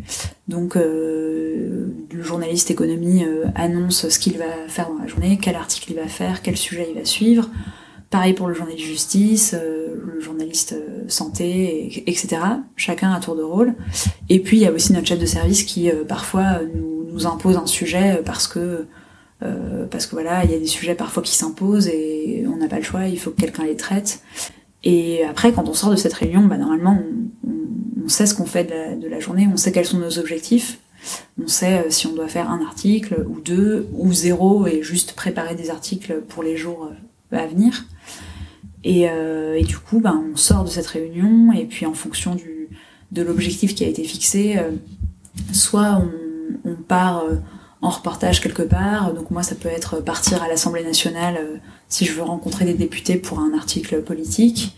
Donc 0.47 0.77
le 0.77 1.93
journaliste 2.23 2.71
économie 2.71 3.25
annonce 3.55 4.09
ce 4.09 4.19
qu'il 4.19 4.39
va 4.39 4.69
faire 4.69 4.89
dans 4.91 4.99
la 4.99 5.07
journée, 5.07 5.39
quel 5.41 5.55
article 5.55 5.91
il 5.91 5.97
va 5.97 6.07
faire, 6.07 6.43
quel 6.43 6.57
sujet 6.57 6.87
il 6.91 6.99
va 6.99 7.05
suivre. 7.05 7.49
Pareil 8.11 8.33
pour 8.33 8.49
le 8.49 8.55
journaliste 8.55 8.85
justice, 8.85 9.55
euh, 9.55 9.95
le 10.05 10.21
journaliste 10.21 10.73
euh, 10.73 11.05
santé, 11.07 12.03
etc. 12.09 12.39
Chacun 12.75 13.13
à 13.13 13.21
tour 13.21 13.37
de 13.37 13.43
rôle. 13.43 13.75
Et 14.29 14.41
puis 14.41 14.57
il 14.57 14.63
y 14.65 14.67
a 14.67 14.73
aussi 14.73 14.93
notre 14.93 15.07
chef 15.07 15.21
de 15.21 15.27
service 15.27 15.63
qui 15.63 15.89
euh, 15.89 16.05
parfois 16.05 16.59
nous, 16.75 17.27
impose 17.27 17.57
un 17.59 17.67
sujet 17.67 18.23
parce 18.25 18.49
que 18.49 18.87
voilà, 20.11 20.43
il 20.45 20.51
y 20.51 20.55
a 20.55 20.59
des 20.59 20.67
sujets 20.67 20.95
parfois 20.95 21.23
qui 21.23 21.37
s'imposent 21.37 21.87
et 21.87 22.47
on 22.51 22.57
n'a 22.57 22.67
pas 22.67 22.79
le 22.79 22.83
choix, 22.83 23.09
il 23.09 23.19
faut 23.19 23.31
que 23.31 23.43
quelqu'un 23.43 23.65
les 23.65 23.77
traite. 23.77 24.23
Et 24.85 25.23
après, 25.25 25.53
quand 25.53 25.69
on 25.69 25.75
sort 25.75 25.91
de 25.91 25.97
cette 25.97 26.15
réunion, 26.15 26.47
bah, 26.47 26.57
normalement, 26.57 26.99
on, 28.03 28.09
sait 28.09 28.25
ce 28.25 28.35
qu'on 28.35 28.47
fait 28.47 28.65
de 28.99 29.07
la, 29.07 29.21
journée, 29.21 29.47
on 29.53 29.59
sait 29.59 29.71
quels 29.71 29.85
sont 29.85 29.99
nos 29.99 30.19
objectifs, 30.19 30.79
on 31.43 31.47
sait 31.47 31.85
si 31.91 32.07
on 32.07 32.15
doit 32.15 32.29
faire 32.29 32.51
un 32.51 32.63
article 32.65 33.27
ou 33.29 33.39
deux 33.41 33.87
ou 33.93 34.15
zéro 34.15 34.67
et 34.67 34.83
juste 34.83 35.13
préparer 35.13 35.55
des 35.55 35.69
articles 35.69 36.23
pour 36.27 36.43
les 36.43 36.57
jours 36.57 36.91
à 37.31 37.47
venir. 37.47 37.85
Et, 38.85 39.09
euh, 39.11 39.55
et, 39.59 39.65
du 39.65 39.79
coup, 39.79 40.01
ben, 40.01 40.23
on 40.33 40.37
sort 40.37 40.65
de 40.65 40.71
cette 40.71 40.87
réunion 40.87 41.53
et 41.53 41.65
puis 41.65 41.87
en 41.87 41.95
fonction 41.95 42.35
du, 42.35 42.69
de 43.13 43.23
l'objectif 43.23 43.75
qui 43.75 43.85
a 43.85 43.89
été 43.89 44.05
fixé. 44.05 44.59
soit 45.53 46.03
on, 46.03 46.71
on 46.71 46.75
part 46.75 47.25
en 47.83 47.91
reportage 47.91 48.41
quelque 48.41 48.63
part. 48.63 49.15
Donc 49.15 49.31
moi, 49.31 49.43
ça 49.43 49.55
peut 49.55 49.69
être 49.69 50.01
partir 50.01 50.43
à 50.43 50.49
l'Assemblée 50.49 50.85
nationale 50.85 51.37
euh, 51.39 51.57
si 51.89 52.05
je 52.05 52.13
veux 52.13 52.23
rencontrer 52.23 52.65
des 52.65 52.75
députés 52.75 53.17
pour 53.17 53.41
un 53.41 53.55
article 53.55 54.03
politique. 54.03 54.77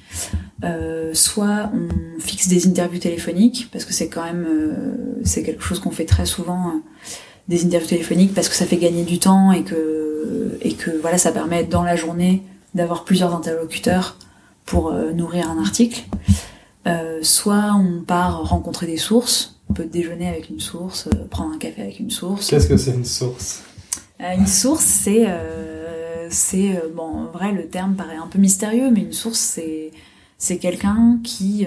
Euh, 0.65 1.13
soit 1.15 1.71
on 1.75 2.21
fixe 2.21 2.47
des 2.49 2.69
interviews 2.69 3.01
téléphoniques 3.01 3.69
parce 3.73 3.85
que 3.85 3.93
c'est 3.93 4.09
quand 4.09 4.25
même 4.25 4.47
euh, 4.49 5.21
c'est 5.25 5.43
quelque 5.43 5.63
chose 5.63 5.81
qu'on 5.81 5.91
fait 5.91 6.05
très 6.05 6.25
souvent 6.25 6.69
euh, 6.69 6.79
des 7.49 7.65
interviews 7.65 7.89
téléphoniques 7.89 8.33
parce 8.33 8.49
que 8.49 8.55
ça 8.55 8.65
fait 8.65 8.77
gagner 8.77 9.03
du 9.03 9.19
temps 9.19 9.51
et 9.51 9.65
que 9.65 10.57
et 10.61 10.75
que 10.75 10.93
voilà 11.01 11.19
ça 11.19 11.33
permet 11.33 11.65
dans 11.65 11.83
la 11.83 11.97
journée 11.97 12.45
d'avoir 12.75 13.05
plusieurs 13.05 13.35
interlocuteurs 13.35 14.17
pour 14.65 14.93
nourrir 14.93 15.51
un 15.51 15.59
article. 15.61 16.05
soit 17.23 17.75
on 17.75 18.03
part 18.03 18.49
rencontrer 18.49 18.87
des 18.87 18.97
sources 18.97 19.53
on 19.73 19.75
peut 19.75 19.87
déjeuner 19.87 20.29
avec 20.29 20.51
une 20.51 20.61
source, 20.61 21.07
euh, 21.07 21.25
prendre 21.31 21.55
un 21.55 21.59
café 21.59 21.81
avec 21.81 21.99
une 21.99 22.11
source. 22.11 22.51
Qu'est-ce 22.51 22.67
que 22.67 22.77
c'est 22.77 22.93
une 22.93 23.07
source? 23.07 23.63
Euh, 24.21 24.35
Une 24.35 24.47
source, 24.47 24.85
c'est, 24.85 25.25
euh, 25.27 26.27
c'est 26.29 26.79
bon, 26.95 27.05
en 27.05 27.25
vrai, 27.33 27.53
le 27.53 27.67
terme 27.69 27.95
paraît 27.95 28.17
un 28.17 28.27
peu 28.27 28.39
mystérieux, 28.39 28.91
mais 28.91 29.01
une 29.01 29.15
source, 29.15 29.39
c'est 29.39 29.91
c'est 30.37 30.59
quelqu'un 30.59 31.21
qui 31.23 31.65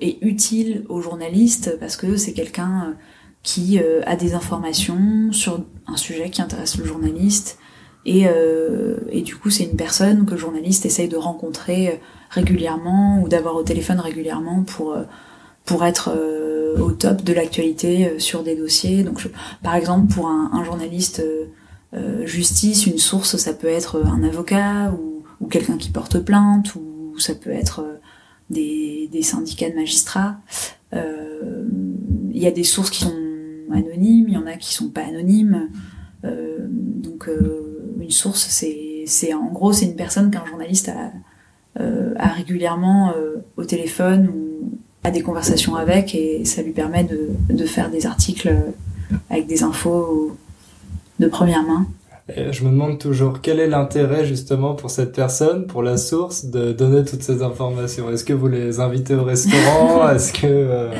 est 0.00 0.18
utile 0.22 0.86
aux 0.88 1.02
journalistes 1.02 1.76
parce 1.78 1.96
que 1.96 2.16
c'est 2.16 2.32
quelqu'un 2.32 2.94
qui 3.42 3.78
a 3.78 4.16
des 4.16 4.32
informations 4.32 5.30
sur 5.32 5.62
un 5.86 5.98
sujet 5.98 6.30
qui 6.30 6.40
intéresse 6.40 6.78
le 6.78 6.86
journaliste. 6.86 7.58
Et, 8.08 8.26
et 9.10 9.22
du 9.22 9.34
coup, 9.34 9.50
c'est 9.50 9.64
une 9.64 9.76
personne 9.76 10.26
que 10.26 10.30
le 10.30 10.36
journaliste 10.36 10.86
essaye 10.86 11.08
de 11.08 11.16
rencontrer 11.16 12.00
régulièrement 12.30 13.20
ou 13.20 13.28
d'avoir 13.28 13.56
au 13.56 13.64
téléphone 13.64 13.98
régulièrement 13.98 14.62
pour 14.62 14.96
pour 15.66 15.84
être 15.84 16.10
euh, 16.16 16.78
au 16.78 16.92
top 16.92 17.22
de 17.22 17.32
l'actualité 17.32 18.06
euh, 18.06 18.18
sur 18.18 18.42
des 18.42 18.56
dossiers. 18.56 19.02
Donc, 19.02 19.20
par 19.62 19.74
exemple, 19.74 20.14
pour 20.14 20.28
un, 20.28 20.64
journaliste 20.64 21.22
euh, 21.92 22.24
justice, 22.24 22.86
une 22.86 22.98
source, 22.98 23.36
ça 23.36 23.52
peut 23.52 23.66
être 23.66 24.02
un 24.06 24.22
avocat 24.22 24.92
ou, 24.92 25.24
ou 25.40 25.48
quelqu'un 25.48 25.76
qui 25.76 25.90
porte 25.90 26.20
plainte, 26.20 26.74
ou 26.76 27.18
ça 27.18 27.34
peut 27.34 27.50
être 27.50 27.84
des, 28.48 29.08
des 29.12 29.22
syndicats 29.22 29.68
de 29.68 29.74
magistrats. 29.74 30.36
Il 30.92 32.42
y 32.42 32.46
a 32.46 32.50
des 32.50 32.64
sources 32.64 32.90
qui 32.90 33.02
sont 33.04 33.14
anonymes, 33.72 34.26
il 34.28 34.34
y 34.34 34.36
en 34.36 34.46
a 34.46 34.56
qui 34.56 34.72
sont 34.72 34.88
pas 34.88 35.02
anonymes. 35.02 35.68
donc, 36.22 37.28
une 38.06 38.12
source, 38.12 38.46
c'est, 38.48 39.34
en 39.34 39.52
gros, 39.52 39.72
c'est 39.72 39.86
une 39.86 39.96
personne 39.96 40.30
qu'un 40.30 40.46
journaliste 40.46 40.88
a, 40.88 41.12
a 42.18 42.28
régulièrement 42.28 43.12
au 43.56 43.64
téléphone 43.64 44.28
ou 44.28 44.70
des 45.10 45.22
conversations 45.22 45.76
avec 45.76 46.14
et 46.14 46.44
ça 46.44 46.62
lui 46.62 46.72
permet 46.72 47.04
de, 47.04 47.30
de 47.48 47.64
faire 47.64 47.90
des 47.90 48.06
articles 48.06 48.52
avec 49.30 49.46
des 49.46 49.62
infos 49.62 50.36
de 51.20 51.28
première 51.28 51.62
main. 51.62 51.86
Je 52.36 52.64
me 52.64 52.70
demande 52.70 52.98
toujours 52.98 53.40
quel 53.40 53.60
est 53.60 53.68
l'intérêt 53.68 54.24
justement 54.24 54.74
pour 54.74 54.90
cette 54.90 55.12
personne, 55.14 55.66
pour 55.68 55.82
la 55.84 55.96
source, 55.96 56.46
de 56.46 56.72
donner 56.72 57.04
toutes 57.04 57.22
ces 57.22 57.42
informations? 57.42 58.10
Est-ce 58.10 58.24
que 58.24 58.32
vous 58.32 58.48
les 58.48 58.80
invitez 58.80 59.14
au 59.14 59.22
restaurant? 59.22 60.08
Est-ce 60.10 60.32
que 60.32 60.46
euh, 60.46 60.92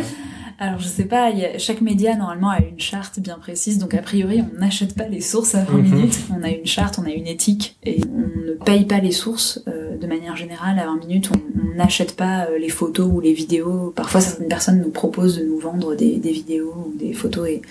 alors 0.59 0.79
je 0.79 0.89
sais 0.89 1.05
pas, 1.05 1.31
chaque 1.59 1.81
média 1.83 2.17
normalement 2.17 2.51
a 2.51 2.61
une 2.61 2.81
charte 2.81 3.21
bien 3.21 3.39
précise, 3.39 3.79
donc 3.79 3.93
a 3.95 4.03
priori 4.03 4.43
on 4.43 4.59
n'achète 4.59 4.95
pas 4.95 5.07
les 5.07 5.21
sources 5.21 5.55
à 5.55 5.65
20 5.65 5.73
mhm. 5.73 5.83
minutes, 5.83 6.19
on 6.35 6.43
a 6.43 6.49
une 6.49 6.67
charte, 6.67 6.99
on 6.99 7.05
a 7.05 7.11
une 7.11 7.27
éthique, 7.27 7.77
et 7.85 8.01
on 8.11 8.47
ne 8.47 8.53
paye 8.53 8.87
pas 8.87 8.99
les 8.99 9.13
sources 9.13 9.63
euh, 9.69 9.97
de 9.99 10.07
manière 10.07 10.37
générale 10.37 10.79
à 10.79 10.87
20 10.87 10.97
minutes, 10.97 11.31
on 11.35 11.77
n'achète 11.77 12.17
pas 12.17 12.47
euh, 12.47 12.59
les 12.59 12.69
photos 12.69 13.09
ou 13.13 13.21
les 13.21 13.33
vidéos. 13.33 13.93
Parfois 13.95 14.21
certaines 14.21 14.49
personnes 14.49 14.81
nous 14.81 14.91
proposent 14.91 15.39
de 15.39 15.45
nous 15.45 15.59
vendre 15.59 15.95
des, 15.95 16.19
vidéos 16.19 16.75
ou 16.87 16.97
des 16.97 17.13
photos 17.13 17.49
et 17.49 17.63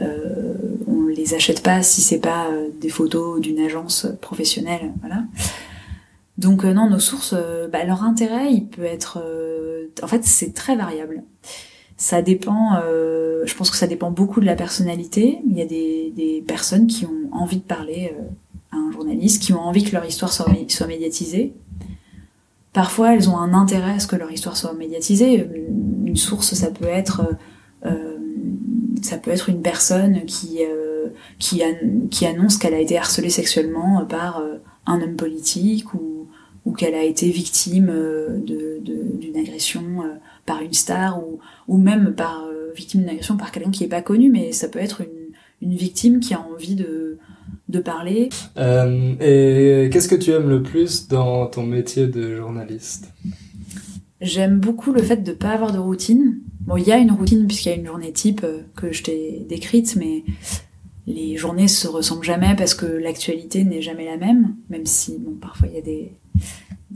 euh, 0.00 0.54
on 0.86 1.06
les 1.06 1.34
achète 1.34 1.62
pas 1.62 1.82
si 1.82 2.02
c'est 2.02 2.18
pas 2.18 2.48
euh, 2.50 2.68
des 2.80 2.88
photos 2.88 3.40
d'une 3.40 3.60
agence 3.60 4.06
professionnelle, 4.20 4.92
voilà. 5.00 5.22
Donc 6.38 6.64
non, 6.64 6.90
nos 6.90 6.98
sources, 6.98 7.34
bah, 7.72 7.84
leur 7.84 8.02
intérêt, 8.02 8.52
il 8.52 8.66
peut 8.66 8.84
être, 8.84 9.24
en 10.02 10.06
fait, 10.06 10.22
c'est 10.22 10.52
très 10.52 10.76
variable. 10.76 11.22
Ça 11.96 12.20
dépend, 12.20 12.76
euh, 12.82 13.44
je 13.46 13.54
pense 13.54 13.70
que 13.70 13.76
ça 13.76 13.86
dépend 13.86 14.10
beaucoup 14.10 14.40
de 14.40 14.46
la 14.46 14.54
personnalité. 14.54 15.38
Il 15.48 15.56
y 15.56 15.62
a 15.62 15.66
des, 15.66 16.12
des 16.14 16.44
personnes 16.46 16.86
qui 16.86 17.06
ont 17.06 17.28
envie 17.32 17.56
de 17.56 17.62
parler 17.62 18.12
euh, 18.14 18.22
à 18.72 18.76
un 18.76 18.92
journaliste, 18.92 19.42
qui 19.42 19.52
ont 19.52 19.60
envie 19.60 19.82
que 19.82 19.92
leur 19.92 20.04
histoire 20.04 20.32
soit, 20.32 20.46
soit 20.68 20.86
médiatisée. 20.86 21.54
Parfois, 22.76 23.14
elles 23.14 23.30
ont 23.30 23.38
un 23.38 23.54
intérêt 23.54 23.92
à 23.92 23.98
ce 23.98 24.06
que 24.06 24.16
leur 24.16 24.30
histoire 24.30 24.54
soit 24.54 24.74
médiatisée. 24.74 25.48
Une 26.04 26.14
source, 26.14 26.52
ça 26.52 26.70
peut 26.70 26.84
être, 26.84 27.22
euh, 27.86 28.18
ça 29.00 29.16
peut 29.16 29.30
être 29.30 29.48
une 29.48 29.62
personne 29.62 30.26
qui 30.26 30.58
euh, 30.60 31.06
qui, 31.38 31.62
qui 32.10 32.26
annonce 32.26 32.58
qu'elle 32.58 32.74
a 32.74 32.78
été 32.78 32.98
harcelée 32.98 33.30
sexuellement 33.30 34.04
par 34.04 34.40
euh, 34.40 34.56
un 34.84 35.00
homme 35.00 35.16
politique 35.16 35.94
ou, 35.94 36.28
ou 36.66 36.72
qu'elle 36.72 36.94
a 36.94 37.02
été 37.02 37.30
victime 37.30 37.86
de, 37.86 38.78
d'une 38.82 39.36
agression 39.38 40.02
par 40.46 40.62
une 40.62 40.72
star 40.72 41.18
ou, 41.18 41.40
ou 41.68 41.76
même 41.76 42.14
par 42.14 42.44
euh, 42.44 42.72
victime 42.74 43.00
d'une 43.00 43.10
agression 43.10 43.36
par 43.36 43.52
quelqu'un 43.52 43.70
qui 43.70 43.84
est 43.84 43.88
pas 43.88 44.02
connu, 44.02 44.30
mais 44.30 44.52
ça 44.52 44.68
peut 44.68 44.78
être 44.78 45.02
une, 45.02 45.68
une 45.68 45.76
victime 45.76 46.20
qui 46.20 46.34
a 46.34 46.40
envie 46.40 46.74
de, 46.74 47.18
de 47.68 47.80
parler. 47.80 48.28
Euh, 48.56 49.14
et 49.20 49.90
qu'est-ce 49.90 50.08
que 50.08 50.14
tu 50.14 50.30
aimes 50.30 50.48
le 50.48 50.62
plus 50.62 51.08
dans 51.08 51.46
ton 51.46 51.64
métier 51.64 52.06
de 52.06 52.36
journaliste? 52.36 53.12
J'aime 54.20 54.58
beaucoup 54.60 54.92
le 54.92 55.02
fait 55.02 55.22
de 55.22 55.32
pas 55.32 55.50
avoir 55.50 55.72
de 55.72 55.78
routine. 55.78 56.38
Bon, 56.60 56.76
il 56.76 56.86
y 56.86 56.92
a 56.92 56.98
une 56.98 57.12
routine 57.12 57.46
puisqu'il 57.46 57.68
y 57.68 57.72
a 57.72 57.76
une 57.76 57.86
journée 57.86 58.12
type 58.12 58.42
euh, 58.44 58.60
que 58.74 58.92
je 58.92 59.02
t'ai 59.02 59.44
décrite, 59.48 59.96
mais 59.96 60.24
les 61.06 61.36
journées 61.36 61.68
se 61.68 61.86
ressemblent 61.86 62.24
jamais 62.24 62.54
parce 62.56 62.74
que 62.74 62.86
l'actualité 62.86 63.64
n'est 63.64 63.82
jamais 63.82 64.06
la 64.06 64.16
même, 64.16 64.56
même 64.70 64.86
si 64.86 65.18
bon 65.18 65.34
parfois 65.40 65.68
il 65.68 65.74
y 65.74 65.78
a 65.78 65.82
des 65.82 66.12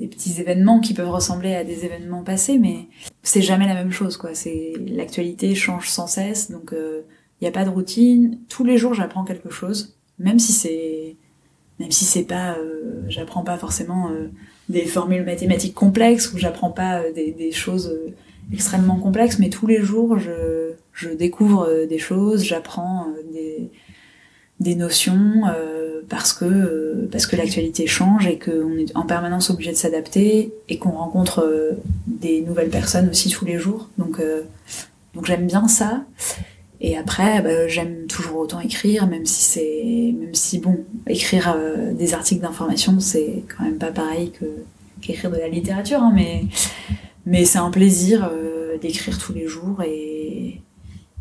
des 0.01 0.09
petits 0.09 0.41
événements 0.41 0.81
qui 0.81 0.95
peuvent 0.95 1.11
ressembler 1.11 1.55
à 1.55 1.63
des 1.63 1.85
événements 1.85 2.23
passés, 2.23 2.59
mais 2.59 2.87
c'est 3.23 3.43
jamais 3.43 3.67
la 3.67 3.75
même 3.75 3.93
chose, 3.93 4.17
quoi. 4.17 4.35
C'est 4.35 4.73
l'actualité 4.87 5.55
change 5.55 5.91
sans 5.91 6.07
cesse, 6.07 6.51
donc 6.51 6.71
il 6.73 6.79
euh, 6.79 7.03
n'y 7.43 7.49
a 7.49 7.51
pas 7.51 7.67
de 7.67 7.71
routine. 7.71 8.39
Tous 8.49 8.65
les 8.65 8.79
jours, 8.79 8.95
j'apprends 8.95 9.25
quelque 9.25 9.51
chose, 9.51 9.99
même 10.19 10.39
si 10.39 10.53
c'est 10.53 11.17
même 11.79 11.91
si 11.91 12.05
c'est 12.05 12.25
pas, 12.25 12.59
euh, 12.59 13.03
j'apprends 13.09 13.43
pas 13.43 13.57
forcément 13.57 14.11
euh, 14.11 14.29
des 14.69 14.85
formules 14.85 15.25
mathématiques 15.25 15.75
complexes 15.75 16.33
ou 16.33 16.39
j'apprends 16.39 16.71
pas 16.71 17.11
des, 17.15 17.33
des, 17.33 17.53
choses 17.53 17.99
extrêmement 18.53 18.99
complexes, 18.99 19.39
mais 19.39 19.49
tous 19.49 19.67
les 19.67 19.81
jours, 19.81 20.19
je, 20.19 20.73
je 20.93 21.09
découvre 21.09 21.87
des 21.89 21.99
choses, 21.99 22.45
j'apprends 22.45 23.07
des 23.33 23.71
des 24.61 24.75
notions 24.75 25.43
euh, 25.49 26.03
parce 26.09 26.33
que 26.33 26.45
euh, 26.45 27.09
parce 27.11 27.27
que 27.27 27.35
l'actualité 27.35 27.87
change 27.87 28.27
et 28.27 28.39
qu'on 28.39 28.77
est 28.77 28.95
en 28.95 29.05
permanence 29.05 29.51
obligé 29.51 29.73
de 29.73 29.77
s'adapter 29.77 30.53
et 30.69 30.79
qu'on 30.79 30.91
rencontre 30.91 31.41
euh, 31.41 31.73
des 32.07 32.43
nouvelles 32.43 32.69
personnes 32.69 33.09
aussi 33.09 33.31
tous 33.31 33.47
les 33.47 33.59
jours. 33.59 33.89
Donc 33.99 34.21
donc 35.15 35.27
j'aime 35.27 35.47
bien 35.47 35.67
ça. 35.67 36.05
Et 36.83 36.97
après 36.97 37.43
bah, 37.43 37.69
j'aime 37.69 38.07
toujours 38.07 38.39
autant 38.39 38.61
écrire 38.61 39.07
même 39.07 39.27
si 39.27 39.43
c'est 39.43 40.15
même 40.19 40.35
si 40.35 40.59
bon 40.59 40.79
écrire 41.07 41.57
des 41.93 42.15
articles 42.15 42.43
d'information 42.43 43.01
c'est 43.01 43.45
quand 43.49 43.65
même 43.65 43.79
pas 43.79 43.93
pareil 43.93 44.31
que 44.31 44.47
qu'écrire 45.01 45.31
de 45.31 45.37
la 45.37 45.49
littérature 45.49 46.03
hein, 46.03 46.13
mais 46.15 46.45
mais 47.27 47.45
c'est 47.45 47.59
un 47.59 47.71
plaisir 47.71 48.31
d'écrire 48.81 49.19
tous 49.19 49.35
les 49.35 49.47
jours 49.47 49.83
et 49.83 50.63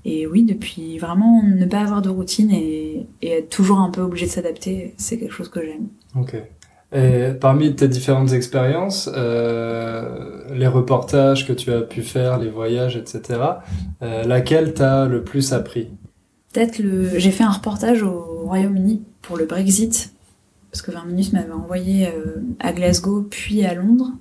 et 0.05 0.27
oui, 0.27 0.43
depuis 0.43 0.97
vraiment 0.97 1.43
ne 1.43 1.65
pas 1.65 1.79
avoir 1.79 2.01
de 2.01 2.09
routine 2.09 2.51
et, 2.51 3.07
être 3.21 3.49
toujours 3.49 3.79
un 3.79 3.89
peu 3.89 4.01
obligé 4.01 4.25
de 4.25 4.31
s'adapter, 4.31 4.93
c'est 4.97 5.17
quelque 5.17 5.33
chose 5.33 5.49
que 5.49 5.62
j'aime. 5.62 5.88
Ok. 6.15 6.35
Et 6.91 7.33
parmi 7.39 7.75
tes 7.75 7.88
différentes 7.88 8.33
expériences, 8.33 9.09
euh, 9.15 10.43
les 10.55 10.65
reportages 10.65 11.47
que 11.47 11.53
tu 11.53 11.71
as 11.71 11.81
pu 11.81 12.01
faire, 12.01 12.39
les 12.39 12.49
voyages, 12.49 12.95
etc., 12.95 13.41
euh, 14.01 14.23
laquelle 14.23 14.73
t'as 14.73 15.05
le 15.05 15.23
plus 15.23 15.53
appris? 15.53 15.89
Peut-être 16.51 16.79
le. 16.79 17.19
J'ai 17.19 17.29
fait 17.29 17.43
un 17.43 17.51
reportage 17.51 18.01
au 18.01 18.41
Royaume-Uni 18.45 19.03
pour 19.21 19.38
le 19.38 19.45
Brexit, 19.45 20.13
parce 20.71 20.81
que 20.81 20.89
20 20.89 21.05
minutes 21.05 21.33
m'avait 21.33 21.51
envoyé 21.51 22.07
euh, 22.07 22.41
à 22.59 22.73
Glasgow 22.73 23.21
puis 23.21 23.63
à 23.65 23.75
Londres, 23.75 24.13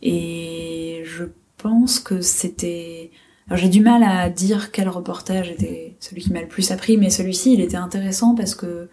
et 0.00 1.02
je 1.04 1.24
pense 1.58 2.00
que 2.00 2.22
c'était 2.22 3.10
alors 3.46 3.58
j'ai 3.58 3.68
du 3.68 3.80
mal 3.80 4.02
à 4.02 4.30
dire 4.30 4.72
quel 4.72 4.88
reportage 4.88 5.50
était 5.50 5.96
celui 6.00 6.22
qui 6.22 6.32
m'a 6.32 6.40
le 6.40 6.48
plus 6.48 6.70
appris, 6.70 6.96
mais 6.96 7.10
celui-ci 7.10 7.54
il 7.54 7.60
était 7.60 7.76
intéressant 7.76 8.34
parce 8.34 8.54
que 8.54 8.88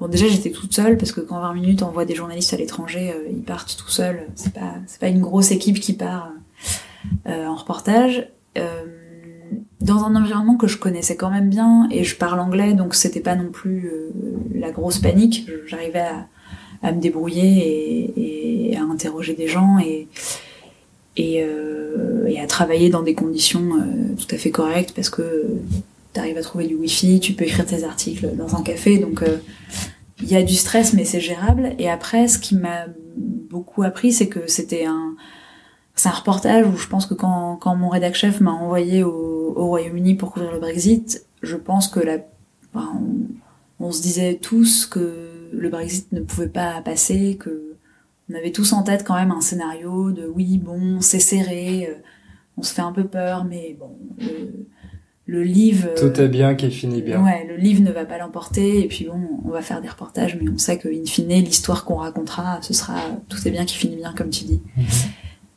bon 0.00 0.08
déjà 0.08 0.26
j'étais 0.26 0.50
toute 0.50 0.74
seule 0.74 0.96
parce 0.96 1.12
que 1.12 1.20
quand 1.20 1.40
20 1.40 1.54
minutes 1.54 1.82
on 1.82 1.90
voit 1.90 2.04
des 2.04 2.14
journalistes 2.14 2.52
à 2.52 2.56
l'étranger, 2.56 3.12
euh, 3.14 3.28
ils 3.30 3.42
partent 3.42 3.76
tout 3.76 3.90
seuls. 3.90 4.26
C'est 4.34 4.52
pas 4.52 4.74
c'est 4.86 5.00
pas 5.00 5.08
une 5.08 5.20
grosse 5.20 5.52
équipe 5.52 5.78
qui 5.78 5.92
part 5.92 6.32
euh, 7.26 7.46
en 7.46 7.54
reportage. 7.54 8.28
Euh, 8.58 8.84
dans 9.80 10.04
un 10.04 10.16
environnement 10.16 10.56
que 10.56 10.66
je 10.66 10.78
connaissais 10.78 11.16
quand 11.16 11.30
même 11.30 11.50
bien 11.50 11.88
et 11.90 12.04
je 12.04 12.16
parle 12.16 12.40
anglais 12.40 12.72
donc 12.72 12.94
c'était 12.94 13.20
pas 13.20 13.36
non 13.36 13.50
plus 13.50 13.86
euh, 13.86 14.10
la 14.54 14.70
grosse 14.70 14.98
panique. 14.98 15.48
J'arrivais 15.66 16.00
à, 16.00 16.26
à, 16.82 16.92
me 16.92 17.00
débrouiller 17.00 18.10
et, 18.16 18.70
et, 18.70 18.76
à 18.76 18.82
interroger 18.82 19.34
des 19.34 19.46
gens 19.46 19.78
et 19.78 20.08
et, 21.16 21.44
et 22.26 22.40
à 22.40 22.46
travailler 22.46 22.90
dans 22.90 23.02
des 23.02 23.14
conditions 23.14 23.70
tout 24.18 24.34
à 24.34 24.38
fait 24.38 24.50
correctes 24.50 24.92
parce 24.94 25.10
que 25.10 25.46
tu 26.12 26.20
arrives 26.20 26.38
à 26.38 26.42
trouver 26.42 26.66
du 26.66 26.74
wifi, 26.74 27.20
tu 27.20 27.34
peux 27.34 27.44
écrire 27.44 27.66
tes 27.66 27.84
articles 27.84 28.34
dans 28.36 28.56
un 28.56 28.62
café, 28.62 28.98
donc 28.98 29.22
il 30.20 30.28
y 30.28 30.36
a 30.36 30.42
du 30.42 30.54
stress 30.54 30.92
mais 30.92 31.04
c'est 31.04 31.20
gérable. 31.20 31.74
Et 31.78 31.88
après, 31.88 32.28
ce 32.28 32.38
qui 32.38 32.56
m'a 32.56 32.86
beaucoup 33.16 33.82
appris, 33.82 34.12
c'est 34.12 34.28
que 34.28 34.48
c'était 34.48 34.84
un 34.86 35.14
c'est 35.94 36.08
un 36.08 36.12
reportage 36.12 36.66
où 36.66 36.76
je 36.76 36.88
pense 36.88 37.06
que 37.06 37.14
quand, 37.14 37.56
quand 37.56 37.76
mon 37.76 37.88
rédac 37.88 38.14
chef 38.14 38.40
m'a 38.40 38.52
envoyé 38.52 39.04
au, 39.04 39.52
au 39.56 39.66
Royaume-Uni 39.66 40.14
pour 40.14 40.32
couvrir 40.32 40.52
le 40.52 40.58
Brexit, 40.58 41.24
je 41.42 41.56
pense 41.56 41.88
que 41.88 42.00
la, 42.00 42.18
on, 42.74 43.28
on, 43.78 43.92
se 43.92 44.02
disait 44.02 44.34
tous 44.34 44.86
que 44.86 45.50
le 45.52 45.68
Brexit 45.68 46.10
ne 46.12 46.20
pouvait 46.20 46.48
pas 46.48 46.80
passer, 46.82 47.36
que 47.38 47.73
on 48.30 48.34
avait 48.34 48.52
tous 48.52 48.72
en 48.72 48.82
tête 48.82 49.04
quand 49.04 49.14
même 49.14 49.30
un 49.30 49.40
scénario 49.40 50.12
de 50.12 50.26
oui 50.26 50.58
bon 50.58 51.00
c'est 51.00 51.18
serré, 51.18 51.88
euh, 51.90 51.94
on 52.56 52.62
se 52.62 52.72
fait 52.72 52.82
un 52.82 52.92
peu 52.92 53.04
peur, 53.04 53.44
mais 53.44 53.76
bon 53.78 53.96
le, 54.18 54.66
le 55.26 55.42
livre. 55.42 55.88
Tout 55.96 56.20
est 56.20 56.28
bien 56.28 56.54
qui 56.54 56.70
finit 56.70 57.02
bien. 57.02 57.22
Ouais, 57.24 57.46
le 57.48 57.56
livre 57.56 57.82
ne 57.82 57.90
va 57.90 58.04
pas 58.04 58.18
l'emporter 58.18 58.80
et 58.84 58.88
puis 58.88 59.06
bon, 59.06 59.40
on 59.44 59.50
va 59.50 59.62
faire 59.62 59.80
des 59.80 59.88
reportages, 59.88 60.36
mais 60.40 60.50
on 60.50 60.58
sait 60.58 60.78
que 60.78 60.88
in 60.88 61.06
fine 61.06 61.28
l'histoire 61.28 61.84
qu'on 61.84 61.96
racontera, 61.96 62.60
ce 62.62 62.74
sera 62.74 62.96
tout 63.28 63.38
est 63.46 63.50
bien 63.50 63.64
qui 63.64 63.76
finit 63.76 63.96
bien 63.96 64.12
comme 64.14 64.30
tu 64.30 64.44
dis. 64.44 64.60
Mhm. 64.76 64.84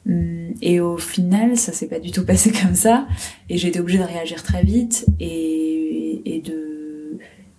Hum, 0.09 0.53
et 0.61 0.79
au 0.79 0.97
final, 0.97 1.57
ça 1.57 1.73
s'est 1.73 1.87
pas 1.87 1.99
du 1.99 2.11
tout 2.11 2.25
passé 2.25 2.51
comme 2.51 2.75
ça, 2.75 3.07
et 3.49 3.57
j'ai 3.57 3.67
été 3.67 3.79
obligée 3.79 3.99
de 3.99 4.03
réagir 4.03 4.41
très 4.41 4.63
vite 4.63 5.05
et, 5.19 6.21
et 6.25 6.41
de 6.41 6.66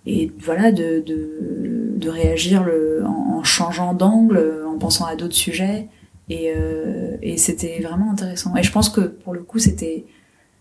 et 0.08 0.32
voilà 0.40 0.72
de, 0.72 1.04
de, 1.06 2.08
réagir 2.08 2.66
en, 3.04 3.44
changeant 3.44 3.92
d'angle, 3.92 4.64
en 4.66 4.78
pensant 4.78 5.04
à 5.04 5.14
d'autres 5.14 5.34
sujets, 5.34 5.88
et, 6.30 6.52
euh, 6.56 7.16
et 7.20 7.36
c'était 7.36 7.80
vraiment 7.80 8.10
intéressant. 8.10 8.56
Et 8.56 8.62
je 8.62 8.72
pense 8.72 8.88
que 8.88 9.02
pour 9.02 9.34
le 9.34 9.42
coup, 9.42 9.58
c'était 9.58 10.06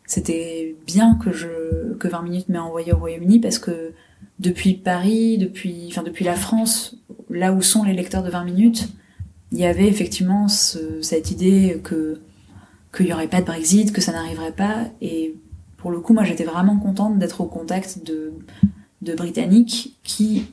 c'était 0.05 0.75
bien 0.85 1.15
que 1.15 1.31
je 1.31 1.93
que 1.97 2.07
20 2.09 2.21
minutes 2.23 2.49
m'ait 2.49 2.59
envoyé 2.59 2.91
au 2.91 2.97
Royaume-Uni 2.97 3.39
parce 3.39 3.59
que 3.59 3.93
depuis 4.39 4.73
Paris, 4.73 5.37
depuis 5.37 5.85
enfin 5.89 6.03
depuis 6.03 6.25
la 6.25 6.35
France, 6.35 6.97
là 7.29 7.53
où 7.53 7.61
sont 7.61 7.83
les 7.83 7.93
lecteurs 7.93 8.23
de 8.23 8.29
20 8.29 8.43
minutes, 8.43 8.89
il 9.53 9.59
y 9.59 9.65
avait 9.65 9.87
effectivement 9.87 10.49
ce, 10.49 11.01
cette 11.01 11.31
idée 11.31 11.79
que 11.83 12.19
qu'il 12.95 13.07
y 13.07 13.13
aurait 13.13 13.27
pas 13.27 13.39
de 13.39 13.45
Brexit, 13.45 13.93
que 13.93 14.01
ça 14.01 14.11
n'arriverait 14.11 14.51
pas. 14.51 14.87
Et 15.01 15.35
pour 15.77 15.91
le 15.91 15.99
coup, 15.99 16.13
moi, 16.13 16.23
j'étais 16.23 16.43
vraiment 16.43 16.77
contente 16.79 17.17
d'être 17.19 17.41
au 17.41 17.45
contact 17.45 18.05
de, 18.05 18.33
de 19.07 19.15
Britanniques 19.15 19.97
qui 20.03 20.45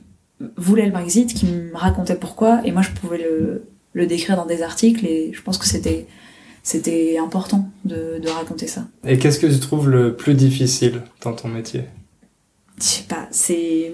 voulaient 0.57 0.85
le 0.85 0.91
Brexit, 0.91 1.33
qui 1.33 1.45
me 1.45 1.75
racontaient 1.75 2.15
pourquoi, 2.15 2.61
et 2.65 2.71
moi, 2.71 2.81
je 2.81 2.91
pouvais 2.91 3.17
le, 3.17 3.65
le 3.93 4.07
décrire 4.07 4.35
dans 4.35 4.45
des 4.45 4.61
articles, 4.61 5.05
et 5.05 5.31
je 5.33 5.41
pense 5.41 5.57
que 5.57 5.65
c'était 5.65 6.07
c'était 6.63 7.19
important 7.19 7.69
de, 7.85 8.19
de 8.19 8.27
raconter 8.27 8.65
ça. 8.65 8.87
Et 9.05 9.19
qu'est-ce 9.19 9.37
que 9.37 9.45
tu 9.45 9.59
trouves 9.59 9.87
le 9.87 10.15
plus 10.15 10.33
difficile 10.33 11.03
dans 11.21 11.33
ton 11.33 11.47
métier? 11.47 11.83
Je 12.79 12.83
sais 12.83 13.03
pas, 13.07 13.27
c'est... 13.29 13.93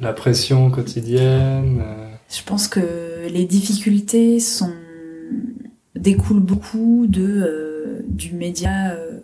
La 0.00 0.14
pression 0.14 0.70
quotidienne 0.70 1.82
euh, 1.84 2.10
je 2.30 2.42
pense 2.44 2.68
que 2.68 3.28
les 3.28 3.44
difficultés 3.44 4.38
sont 4.38 4.72
découlent 5.96 6.40
beaucoup 6.40 7.06
de 7.08 7.24
euh, 7.26 8.02
du 8.08 8.32
média. 8.32 8.92
Euh, 8.92 9.18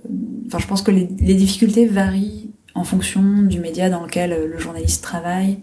enfin, 0.47 0.59
je 0.59 0.67
pense 0.67 0.83
que 0.83 0.91
les, 0.91 1.09
les, 1.21 1.35
difficultés 1.35 1.87
varient 1.87 2.51
en 2.77 2.85
fonction 2.85 3.43
du 3.43 3.59
média 3.59 3.89
dans 3.91 4.05
lequel 4.05 4.33
euh, 4.33 4.47
le 4.47 4.59
journaliste 4.59 5.03
travaille 5.03 5.59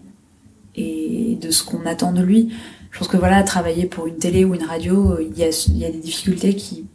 et 0.74 1.38
de 1.40 1.50
ce 1.50 1.62
qu'on 1.62 1.86
attend 1.86 2.12
de 2.12 2.22
lui. 2.22 2.52
Je 2.90 2.98
pense 2.98 3.08
que 3.08 3.16
voilà, 3.16 3.42
travailler 3.44 3.86
pour 3.86 4.06
une 4.06 4.16
télé 4.16 4.44
ou 4.44 4.54
une 4.54 4.64
radio, 4.64 5.18
il 5.20 5.36
y 5.38 5.44
a, 5.44 5.66
il 5.68 5.78
y 5.78 5.84
a 5.84 5.90
des 5.90 5.98
difficultés 5.98 6.54
qui, 6.54 6.86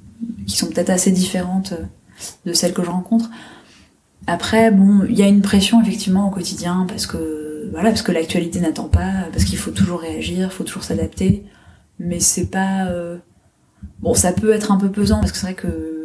sont 0.47 0.67
peut-être 0.67 0.89
assez 0.89 1.11
différentes 1.11 1.73
de 2.45 2.53
celles 2.53 2.73
que 2.73 2.83
je 2.83 2.89
rencontre. 2.89 3.29
Après, 4.27 4.71
bon, 4.71 5.05
il 5.07 5.17
y 5.17 5.21
a 5.21 5.27
une 5.27 5.41
pression 5.41 5.81
effectivement 5.81 6.27
au 6.27 6.31
quotidien 6.31 6.85
parce 6.87 7.05
que 7.05 7.69
voilà, 7.71 7.89
parce 7.89 8.01
que 8.01 8.11
l'actualité 8.11 8.59
n'attend 8.59 8.89
pas, 8.89 9.27
parce 9.31 9.45
qu'il 9.45 9.57
faut 9.57 9.71
toujours 9.71 9.99
réagir, 9.99 10.51
faut 10.51 10.63
toujours 10.63 10.83
s'adapter. 10.83 11.45
Mais 11.99 12.19
c'est 12.19 12.47
pas. 12.47 12.87
Euh, 12.87 13.17
bon, 13.99 14.13
ça 14.13 14.33
peut 14.33 14.51
être 14.51 14.71
un 14.71 14.77
peu 14.77 14.89
pesant 14.89 15.19
parce 15.19 15.31
que 15.31 15.37
c'est 15.37 15.45
vrai 15.45 15.55
que 15.55 15.98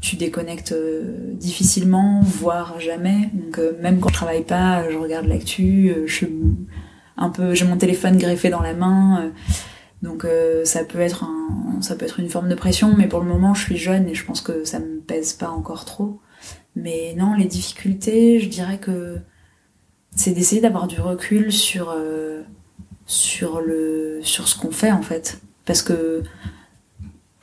tu 0.00 0.16
déconnectes 0.16 0.72
euh, 0.72 1.32
difficilement, 1.34 2.20
voire 2.22 2.80
jamais. 2.80 3.30
Donc 3.34 3.58
euh, 3.58 3.72
même 3.80 4.00
quand 4.00 4.08
je 4.08 4.14
travaille 4.14 4.44
pas, 4.44 4.88
je 4.90 4.96
regarde 4.96 5.26
l'actu, 5.26 5.94
je 6.06 6.12
suis 6.12 6.28
un 7.16 7.30
peu, 7.30 7.54
j'ai 7.54 7.64
mon 7.66 7.76
téléphone 7.76 8.16
greffé 8.16 8.50
dans 8.50 8.62
la 8.62 8.74
main. 8.74 9.30
donc 10.02 10.26
ça 10.64 10.84
peut 10.84 11.00
être 11.00 11.26
ça 11.82 11.94
peut 11.96 12.04
être 12.06 12.20
une 12.20 12.28
forme 12.28 12.48
de 12.48 12.54
pression, 12.54 12.94
mais 12.96 13.06
pour 13.06 13.20
le 13.20 13.26
moment 13.26 13.54
je 13.54 13.62
suis 13.62 13.76
jeune 13.76 14.08
et 14.08 14.14
je 14.14 14.24
pense 14.24 14.40
que 14.40 14.64
ça 14.64 14.78
me 14.78 15.00
pèse 15.00 15.34
pas 15.34 15.50
encore 15.50 15.84
trop. 15.84 16.20
Mais 16.76 17.14
non, 17.16 17.34
les 17.34 17.46
difficultés, 17.46 18.40
je 18.40 18.48
dirais 18.48 18.78
que 18.78 19.18
c'est 20.14 20.32
d'essayer 20.32 20.60
d'avoir 20.60 20.86
du 20.86 21.00
recul 21.00 21.52
sur 21.52 21.90
euh, 21.90 22.42
sur 23.06 24.48
ce 24.48 24.58
qu'on 24.58 24.70
fait 24.70 24.92
en 24.92 25.02
fait 25.02 25.40
parce 25.64 25.82
que 25.82 26.22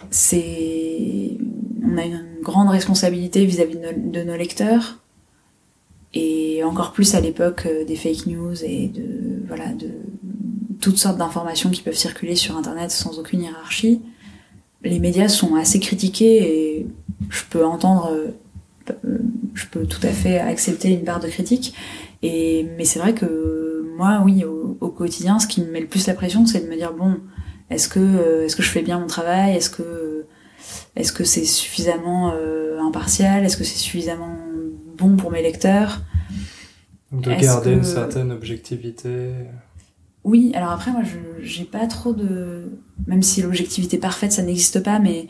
c'est 0.09 1.37
on 1.83 1.97
a 1.97 2.05
une 2.05 2.25
grande 2.41 2.69
responsabilité 2.69 3.45
vis-à-vis 3.45 3.77
de, 3.77 4.23
nos 4.23 4.35
lecteurs. 4.35 4.99
Et 6.13 6.63
encore 6.63 6.93
plus 6.93 7.15
à 7.15 7.21
l'époque 7.21 7.65
euh, 7.65 7.85
des 7.85 7.95
fake 7.95 8.27
news 8.27 8.63
et 8.63 8.87
de 8.87 9.43
voilà 9.45 9.73
de 9.73 9.89
toutes 10.79 10.97
sortes 10.97 11.17
d'informations 11.17 11.69
qui 11.69 11.81
peuvent 11.81 11.97
circuler 11.97 12.35
sur 12.35 12.57
internet 12.57 12.91
sans 12.91 13.19
aucune 13.19 13.43
hiérarchie. 13.43 14.01
Les 14.83 14.99
médias 14.99 15.27
sont 15.27 15.55
assez 15.55 15.79
critiqués 15.79 16.77
et 16.77 16.87
je 17.29 17.43
peux 17.49 17.65
entendre 17.65 18.11
euh, 18.11 19.19
je 19.53 19.65
peux 19.67 19.85
tout 19.85 19.99
à 20.03 20.11
fait 20.11 20.39
accepter 20.39 20.89
une 20.89 21.03
part 21.03 21.19
de 21.19 21.27
critique 21.27 21.73
et, 22.23 22.65
mais 22.77 22.85
c'est 22.85 22.99
vrai 22.99 23.13
que 23.13 23.85
moi, 23.97 24.21
oui, 24.23 24.43
au, 24.43 24.77
au, 24.79 24.89
quotidien, 24.89 25.39
ce 25.39 25.47
qui 25.47 25.61
me 25.61 25.71
met 25.71 25.79
le 25.79 25.87
plus 25.87 26.07
la 26.07 26.13
pression, 26.13 26.45
c'est 26.45 26.61
de 26.61 26.69
me 26.69 26.75
dire 26.75 26.93
bon, 26.93 27.17
est-ce 27.69 27.89
que 27.89 27.99
euh, 27.99 28.45
est-ce 28.45 28.55
que 28.55 28.63
je 28.63 28.69
fais 28.69 28.81
bien 28.81 28.99
mon 28.99 29.07
travail? 29.07 29.55
Est-ce 29.55 29.69
que 29.69 30.25
est-ce 30.95 31.13
que 31.13 31.23
c'est 31.23 31.45
suffisamment 31.45 32.31
euh, 32.33 32.79
impartial? 32.79 33.45
Est-ce 33.45 33.57
que 33.57 33.63
c'est 33.63 33.77
suffisamment 33.77 34.37
bon 34.97 35.15
pour 35.15 35.31
mes 35.31 35.41
lecteurs? 35.41 36.01
De 37.11 37.31
garder 37.39 37.71
une 37.71 37.83
certaine 37.83 38.31
objectivité. 38.31 39.31
Oui, 40.23 40.51
alors 40.55 40.71
après 40.71 40.91
moi 40.91 41.03
je 41.03 41.17
j'ai 41.43 41.63
pas 41.63 41.87
trop 41.87 42.13
de 42.13 42.79
même 43.05 43.23
si 43.23 43.41
l'objectivité 43.41 43.97
parfaite 43.97 44.33
ça 44.33 44.41
n'existe 44.41 44.83
pas 44.83 44.99
mais 44.99 45.27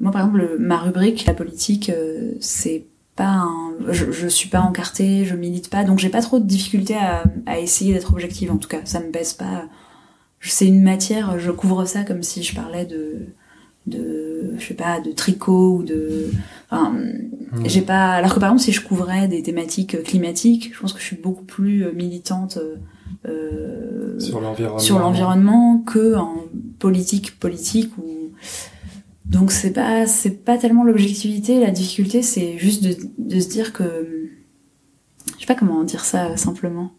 moi 0.00 0.10
par 0.10 0.26
exemple 0.26 0.56
ma 0.58 0.78
rubrique 0.78 1.26
la 1.26 1.34
politique 1.34 1.90
euh, 1.90 2.32
c'est 2.40 2.86
pas 3.14 3.46
je, 3.90 4.12
je 4.12 4.28
suis 4.28 4.48
pas 4.48 4.60
encartée, 4.60 5.24
je 5.24 5.34
milite 5.34 5.68
pas, 5.70 5.84
donc 5.84 5.98
j'ai 5.98 6.08
pas 6.08 6.22
trop 6.22 6.38
de 6.38 6.46
difficultés 6.46 6.94
à, 6.94 7.24
à 7.46 7.58
essayer 7.58 7.92
d'être 7.92 8.12
objective. 8.12 8.50
En 8.50 8.58
tout 8.58 8.68
cas, 8.68 8.80
ça 8.84 9.00
me 9.00 9.10
pèse 9.10 9.34
pas. 9.34 9.66
C'est 10.40 10.66
une 10.66 10.82
matière, 10.82 11.38
je 11.38 11.50
couvre 11.50 11.84
ça 11.84 12.04
comme 12.04 12.22
si 12.22 12.42
je 12.42 12.54
parlais 12.54 12.86
de 12.86 13.26
de 13.86 14.54
je 14.58 14.66
sais 14.66 14.74
pas 14.74 15.00
de 15.00 15.12
tricot 15.12 15.76
ou 15.78 15.82
de 15.82 16.30
enfin, 16.70 16.90
mmh. 16.90 17.62
j'ai 17.64 17.80
pas 17.80 18.10
alors 18.10 18.34
que 18.34 18.38
par 18.38 18.50
exemple 18.50 18.62
si 18.62 18.72
je 18.72 18.82
couvrais 18.82 19.28
des 19.28 19.42
thématiques 19.42 20.02
climatiques 20.02 20.74
je 20.74 20.78
pense 20.78 20.92
que 20.92 21.00
je 21.00 21.06
suis 21.06 21.16
beaucoup 21.16 21.44
plus 21.44 21.90
militante 21.94 22.58
euh, 23.26 24.20
sur 24.20 24.42
l'environnement 24.42 24.78
sur 24.78 24.98
l'environnement 24.98 25.78
que 25.86 26.16
en 26.16 26.34
politique 26.78 27.40
politique 27.40 27.96
ou 27.96 28.18
donc 29.28 29.52
c'est 29.52 29.72
pas 29.72 30.06
c'est 30.06 30.44
pas 30.44 30.56
tellement 30.56 30.84
l'objectivité, 30.84 31.60
la 31.60 31.70
difficulté, 31.70 32.22
c'est 32.22 32.56
juste 32.56 32.82
de, 32.82 32.96
de, 33.18 33.40
se 33.40 33.48
dire 33.48 33.74
que 33.74 34.30
je 35.34 35.40
sais 35.40 35.46
pas 35.46 35.54
comment 35.54 35.84
dire 35.84 36.04
ça 36.04 36.36
simplement. 36.38 36.92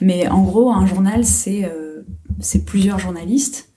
Mais 0.00 0.28
en 0.28 0.42
gros, 0.42 0.70
un 0.70 0.86
journal 0.86 1.24
c'est 1.24 1.64
euh, 1.64 2.02
c'est 2.40 2.64
plusieurs 2.64 2.98
journalistes. 2.98 3.70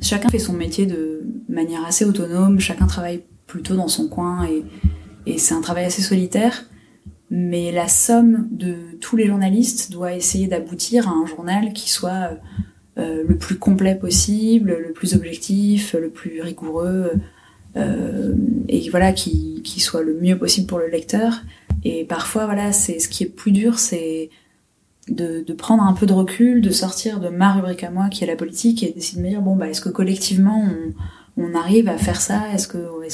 Chacun 0.00 0.28
fait 0.28 0.38
son 0.38 0.52
métier 0.52 0.86
de 0.86 1.22
manière 1.48 1.84
assez 1.84 2.04
autonome, 2.04 2.60
chacun 2.60 2.86
travaille 2.86 3.22
plutôt 3.46 3.76
dans 3.76 3.88
son 3.88 4.08
coin 4.08 4.46
et 5.26 5.38
c'est 5.38 5.54
un 5.54 5.60
travail 5.60 5.84
assez 5.84 6.02
solitaire. 6.02 6.66
Mais 7.30 7.72
la 7.72 7.88
somme 7.88 8.48
de 8.50 8.76
tous 9.00 9.16
les 9.16 9.26
journalistes 9.26 9.90
doit 9.90 10.14
essayer 10.14 10.46
d'aboutir 10.46 11.08
à 11.08 11.12
un 11.12 11.26
journal 11.26 11.72
qui 11.72 11.90
soit 11.90 12.30
euh, 12.96 13.24
le 13.26 13.36
plus 13.36 13.58
complet 13.58 13.96
possible, 13.96 14.76
le 14.86 14.92
plus 14.92 15.14
objectif, 15.14 15.94
le 15.94 16.10
plus 16.10 16.42
rigoureux, 16.42 17.12
euh, 17.76 18.34
et 18.68 18.88
voilà, 18.90 19.12
qui, 19.12 19.62
qui 19.64 19.80
soit 19.80 20.02
le 20.02 20.14
mieux 20.20 20.38
possible 20.38 20.66
pour 20.66 20.78
le 20.78 20.88
lecteur. 20.88 21.42
Et 21.82 22.04
parfois, 22.04 22.44
voilà, 22.44 22.72
c'est 22.72 22.98
ce 22.98 23.08
qui 23.08 23.24
est 23.24 23.28
plus 23.28 23.52
dur, 23.52 23.78
c'est 23.78 24.30
de, 25.08 25.52
prendre 25.52 25.82
un 25.82 25.92
peu 25.92 26.06
de 26.06 26.12
recul, 26.12 26.60
de 26.60 26.70
sortir 26.70 27.20
de 27.20 27.28
ma 27.28 27.52
rubrique 27.52 27.84
à 27.84 27.90
moi, 27.90 28.08
qui 28.08 28.24
est 28.24 28.26
la 28.26 28.36
politique, 28.36 28.82
et 28.82 28.92
d'essayer 28.92 29.18
de 29.18 29.24
me 29.24 29.30
dire 29.30 29.42
bon 29.42 29.56
bah 29.56 29.68
est-ce 29.68 29.80
que 29.80 29.88
collectivement 29.88 30.64
on, 31.36 31.54
arrive 31.54 31.88
à 31.88 31.98
faire 31.98 32.20
ça? 32.20 32.52
Est-ce 32.52 32.68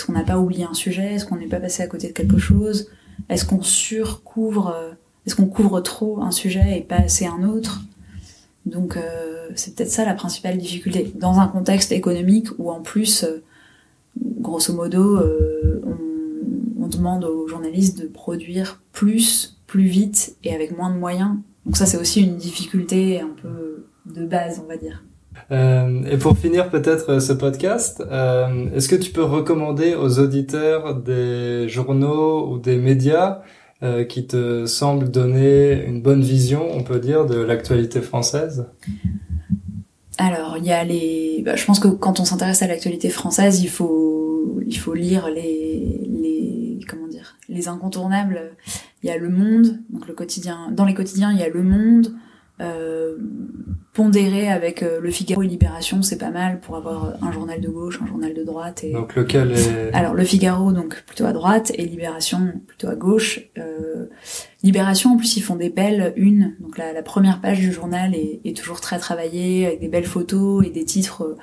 qu'on 0.05 0.13
n'a 0.13 0.23
pas 0.23 0.39
oublié 0.39 0.65
un 0.65 0.75
sujet? 0.75 1.15
Est-ce 1.15 1.25
qu'on 1.25 1.37
n'est 1.37 1.47
pas 1.47 1.61
passé 1.61 1.83
à 1.83 1.87
côté 1.87 2.09
de 2.09 2.13
quelque 2.13 2.39
chose? 2.39 2.89
Est-ce 3.29 3.45
qu'on 3.45 3.63
surcouvre 3.63 4.75
Est-ce 5.27 5.35
qu'on 5.35 5.47
couvre 5.47 5.81
trop 5.81 6.23
un 6.23 6.31
sujet 6.31 6.79
et 6.79 6.81
pas 6.81 6.97
assez 6.97 7.27
un 7.27 7.45
autre? 7.45 7.83
Donc 8.67 8.97
euh, 8.97 9.49
c'est 9.55 9.75
peut-être 9.75 9.91
ça 9.91 10.05
la 10.05 10.15
principale 10.15 10.59
difficulté. 10.59 11.13
Dans 11.15 11.39
un 11.39 11.49
contexte 11.49 11.93
économique 11.93 12.49
où 12.59 12.71
en 12.71 12.81
plus 12.81 13.25
euh, 13.25 13.43
grosso 14.17 14.73
modo, 14.73 15.19
on, 15.19 15.97
demande 16.91 17.25
aux 17.25 17.47
journalistes 17.47 18.01
de 18.01 18.09
produire 18.09 18.83
plus, 18.91 19.57
plus 19.69 19.85
vite 19.85 20.35
et 20.43 20.53
avec 20.53 20.77
moins 20.77 20.93
de 20.93 20.99
moyens. 20.99 21.37
Donc 21.67 21.77
ça, 21.77 21.87
c'est 21.87 21.99
aussi 21.99 22.23
une 22.23 22.37
difficulté 22.37 23.21
un 23.21 23.35
peu 23.41 23.87
de 24.07 24.27
base, 24.27 24.61
on 24.65 24.69
va 24.69 24.77
dire. 24.77 25.05
Euh, 25.53 26.03
et 26.11 26.17
pour 26.17 26.37
finir 26.37 26.71
peut-être 26.71 27.21
ce 27.21 27.33
podcast, 27.33 28.03
euh, 28.11 28.67
est-ce 28.75 28.89
que 28.89 28.97
tu 28.97 29.11
peux 29.13 29.23
recommander 29.23 29.95
aux 29.95 30.19
auditeurs 30.19 30.97
des 30.97 31.69
journaux 31.69 32.51
ou 32.51 32.59
des 32.59 32.77
médias 32.77 33.43
euh, 33.83 34.05
qui 34.05 34.27
te 34.27 34.67
semblent 34.67 35.11
donner 35.11 35.85
une 35.87 36.03
bonne 36.03 36.23
vision, 36.23 36.69
on 36.73 36.83
peut 36.83 36.99
dire, 36.99 37.27
de 37.27 37.41
l'actualité 37.41 38.01
française? 38.01 38.67
Alors, 40.19 40.57
il 40.59 40.67
y 40.67 40.73
a 40.73 40.85
les. 40.85 41.43
Bah, 41.45 41.57
je 41.57 41.65
pense 41.65 41.81
que 41.81 41.89
quand 41.89 42.21
on 42.21 42.25
s'intéresse 42.25 42.63
à 42.63 42.67
l'actualité 42.67 43.09
française, 43.09 43.63
il 43.63 43.71
faut 43.71 44.61
il 44.67 44.77
faut 44.77 44.95
lire 44.95 45.29
les 45.29 46.10
les 47.61 47.69
incontournables. 47.69 48.53
Il 49.03 49.09
y 49.09 49.13
a 49.13 49.19
Le 49.19 49.29
Monde, 49.29 49.79
donc 49.91 50.09
le 50.09 50.15
quotidien. 50.15 50.71
Dans 50.73 50.85
les 50.85 50.95
quotidiens, 50.95 51.33
il 51.33 51.39
y 51.39 51.43
a 51.43 51.49
Le 51.49 51.63
Monde, 51.63 52.15
euh, 52.61 53.17
pondéré 53.95 54.49
avec 54.49 54.83
euh, 54.83 55.01
Le 55.01 55.11
Figaro 55.11 55.43
et 55.43 55.47
Libération, 55.47 56.03
c'est 56.03 56.19
pas 56.19 56.31
mal 56.31 56.61
pour 56.61 56.77
avoir 56.77 57.15
un 57.23 57.33
journal 57.33 57.61
de 57.61 57.69
gauche, 57.69 57.99
un 58.03 58.07
journal 58.07 58.35
de 58.35 58.45
droite. 58.45 58.85
Et... 58.85 58.93
Donc 58.93 59.17
lequel 59.17 59.53
est... 59.53 59.93
Alors 59.95 60.15
Le 60.15 60.25
Figaro 60.25 60.73
donc 60.73 61.03
plutôt 61.07 61.25
à 61.25 61.33
droite 61.33 61.73
et 61.75 61.87
Libération 61.87 62.53
plutôt 62.67 62.89
à 62.89 62.95
gauche. 62.95 63.41
Euh, 63.59 64.07
Libération 64.63 65.15
en 65.15 65.17
plus 65.17 65.37
ils 65.39 65.41
font 65.41 65.57
des 65.57 65.71
belles 65.71 66.13
unes, 66.17 66.55
donc 66.61 66.77
la, 66.77 66.93
la 66.93 67.03
première 67.03 67.41
page 67.41 67.61
du 67.61 67.73
journal 67.73 68.15
est, 68.15 68.41
est, 68.45 68.57
toujours 68.57 68.81
très 68.81 68.99
travaillée 68.99 69.67
avec 69.67 69.81
des 69.81 69.89
belles 69.89 70.05
photos 70.05 70.65
et 70.67 70.71
des 70.71 70.85
titres 70.85 71.37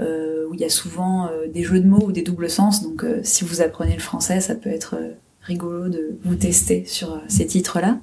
où 0.00 0.54
il 0.54 0.60
y 0.60 0.64
a 0.64 0.68
souvent 0.68 1.30
des 1.52 1.62
jeux 1.62 1.78
de 1.78 1.86
mots 1.86 2.06
ou 2.06 2.12
des 2.12 2.22
doubles 2.22 2.50
sens. 2.50 2.82
Donc 2.82 3.06
si 3.22 3.44
vous 3.44 3.62
apprenez 3.62 3.94
le 3.94 4.00
français, 4.00 4.40
ça 4.40 4.56
peut 4.56 4.70
être 4.70 4.96
rigolo 5.44 5.88
de 5.88 6.18
vous 6.24 6.34
tester 6.34 6.84
sur 6.86 7.20
ces 7.28 7.46
titres-là. 7.46 7.98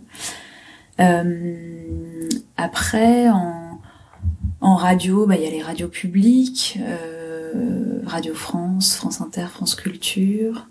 après 2.57 3.27
en 4.61 4.75
radio, 4.75 5.25
bah, 5.25 5.35
il 5.35 5.43
y 5.43 5.47
a 5.47 5.49
les 5.49 5.63
radios 5.63 5.87
publiques, 5.87 6.77
euh, 6.81 7.99
Radio 8.05 8.33
France, 8.35 8.95
France 8.95 9.19
Inter, 9.19 9.47
France 9.51 9.75
Culture. 9.75 10.67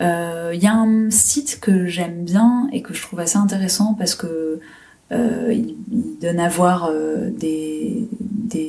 Il 0.00 0.06
euh, 0.06 0.54
y 0.54 0.66
a 0.66 0.74
un 0.74 1.10
site 1.10 1.60
que 1.60 1.86
j'aime 1.86 2.24
bien 2.24 2.68
et 2.72 2.82
que 2.82 2.92
je 2.92 3.02
trouve 3.02 3.20
assez 3.20 3.38
intéressant 3.38 3.94
parce 3.94 4.16
que 4.16 4.60
euh, 5.12 5.52
il, 5.52 5.76
donne 6.20 6.40
à 6.40 6.48
voir 6.48 6.88
euh, 6.90 7.30
des, 7.30 8.08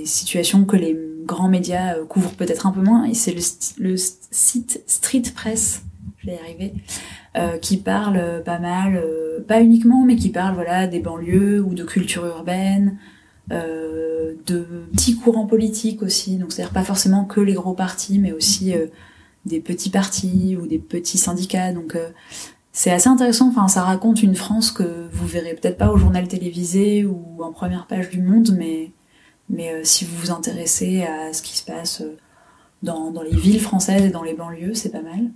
situations 0.05 0.65
que 0.65 0.75
les 0.75 0.97
grands 1.25 1.49
médias 1.49 1.95
euh, 1.95 2.05
couvrent 2.05 2.33
peut-être 2.33 2.67
un 2.67 2.71
peu 2.71 2.81
moins. 2.81 3.05
Et 3.05 3.13
c'est 3.13 3.31
le, 3.31 3.41
le, 3.79 3.95
site 3.97 4.81
Street 4.85 5.23
Press, 5.33 5.83
je 6.19 6.27
vais 6.27 6.35
y 6.35 6.39
arriver, 6.39 6.73
euh, 7.35 7.57
qui 7.57 7.77
parle 7.77 8.43
pas 8.43 8.59
mal, 8.59 9.01
pas 9.47 9.61
uniquement, 9.61 10.05
mais 10.05 10.15
qui 10.15 10.29
parle 10.29 10.55
voilà 10.55 10.87
des 10.87 10.99
banlieues 10.99 11.61
ou 11.61 11.73
de 11.73 11.83
culture 11.83 12.25
urbaine, 12.25 12.97
euh, 13.51 14.35
de 14.45 14.65
petits 14.93 15.15
courants 15.15 15.45
politiques 15.45 16.01
aussi, 16.01 16.37
donc 16.37 16.53
c'est-à-dire 16.53 16.73
pas 16.73 16.83
forcément 16.85 17.25
que 17.25 17.41
les 17.41 17.53
gros 17.53 17.73
partis, 17.73 18.17
mais 18.17 18.31
aussi 18.31 18.73
euh, 18.73 18.87
des 19.45 19.59
petits 19.59 19.89
partis 19.89 20.57
ou 20.59 20.65
des 20.65 20.79
petits 20.79 21.17
syndicats. 21.17 21.73
Donc 21.73 21.95
euh, 21.95 22.09
c'est 22.71 22.91
assez 22.91 23.09
intéressant. 23.09 23.49
Enfin, 23.49 23.67
ça 23.67 23.83
raconte 23.83 24.23
une 24.23 24.35
France 24.35 24.71
que 24.71 25.09
vous 25.11 25.27
verrez 25.27 25.55
peut-être 25.55 25.77
pas 25.77 25.91
au 25.91 25.97
journal 25.97 26.27
télévisé 26.27 27.05
ou 27.05 27.43
en 27.43 27.51
première 27.51 27.85
page 27.85 28.09
du 28.09 28.21
Monde, 28.21 28.55
mais 28.57 28.91
mais 29.49 29.83
si 29.83 30.05
vous 30.05 30.15
vous 30.17 30.31
intéressez 30.31 31.03
à 31.03 31.33
ce 31.33 31.41
qui 31.41 31.57
se 31.57 31.65
passe 31.65 32.01
dans, 32.81 33.11
dans 33.11 33.21
les 33.21 33.35
villes 33.35 33.59
françaises 33.59 34.05
et 34.05 34.09
dans 34.09 34.23
les 34.23 34.33
banlieues, 34.33 34.73
c'est 34.73 34.89
pas 34.89 35.01
mal. 35.01 35.31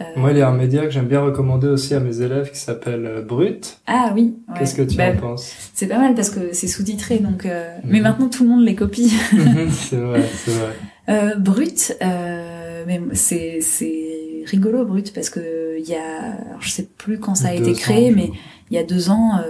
Euh, 0.00 0.04
Moi, 0.16 0.32
il 0.32 0.38
y 0.38 0.40
a 0.40 0.48
un 0.48 0.56
média 0.56 0.82
que 0.84 0.90
j'aime 0.90 1.06
bien 1.06 1.20
recommander 1.20 1.68
aussi 1.68 1.94
à 1.94 2.00
mes 2.00 2.22
élèves 2.22 2.50
qui 2.50 2.58
s'appelle 2.58 3.04
euh, 3.04 3.22
Brut. 3.22 3.78
Ah 3.86 4.12
oui. 4.14 4.34
Qu'est-ce 4.58 4.74
que 4.74 4.82
tu 4.82 4.96
bah, 4.96 5.12
en 5.14 5.16
penses? 5.16 5.52
C'est 5.74 5.86
pas 5.86 5.98
mal 5.98 6.14
parce 6.14 6.30
que 6.30 6.52
c'est 6.54 6.66
sous-titré, 6.66 7.18
donc. 7.18 7.44
Euh... 7.44 7.76
Mais 7.84 7.98
mhm. 7.98 8.04
maintenant, 8.04 8.28
tout 8.28 8.44
le 8.44 8.50
monde 8.50 8.64
les 8.64 8.74
copie. 8.74 9.12
Mhm, 9.32 9.70
c'est 9.70 9.96
vrai, 9.96 10.22
c'est 10.44 10.50
vrai. 10.52 10.72
Euh, 11.08 11.34
Brut, 11.36 11.96
euh, 12.00 12.84
mais 12.86 13.00
c'est 13.12 13.58
c'est 13.60 14.44
rigolo 14.46 14.84
Brut 14.84 15.12
parce 15.12 15.30
que 15.30 15.76
il 15.78 15.88
y 15.88 15.94
a, 15.94 16.36
je 16.60 16.68
sais 16.70 16.88
plus 16.96 17.18
quand 17.18 17.34
ça 17.34 17.48
a 17.48 17.54
été 17.54 17.72
créé, 17.72 18.10
mais 18.10 18.30
il 18.70 18.76
y 18.76 18.78
a 18.78 18.84
deux 18.84 19.10
ans, 19.10 19.40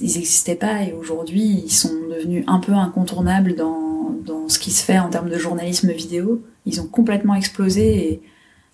ils 0.00 0.14
n'existaient 0.16 0.56
pas 0.56 0.82
et 0.82 0.92
aujourd'hui, 0.92 1.62
ils 1.64 1.70
sont 1.72 1.94
devenus 2.10 2.44
un 2.48 2.58
peu 2.58 2.72
incontournables 2.72 3.54
dans 3.54 4.10
dans 4.24 4.48
ce 4.48 4.58
qui 4.58 4.72
se 4.72 4.84
fait 4.84 4.98
en 4.98 5.10
termes 5.10 5.30
de 5.30 5.38
journalisme 5.38 5.92
vidéo. 5.92 6.42
Ils 6.66 6.80
ont 6.80 6.86
complètement 6.86 7.34
explosé 7.34 8.08
et 8.08 8.22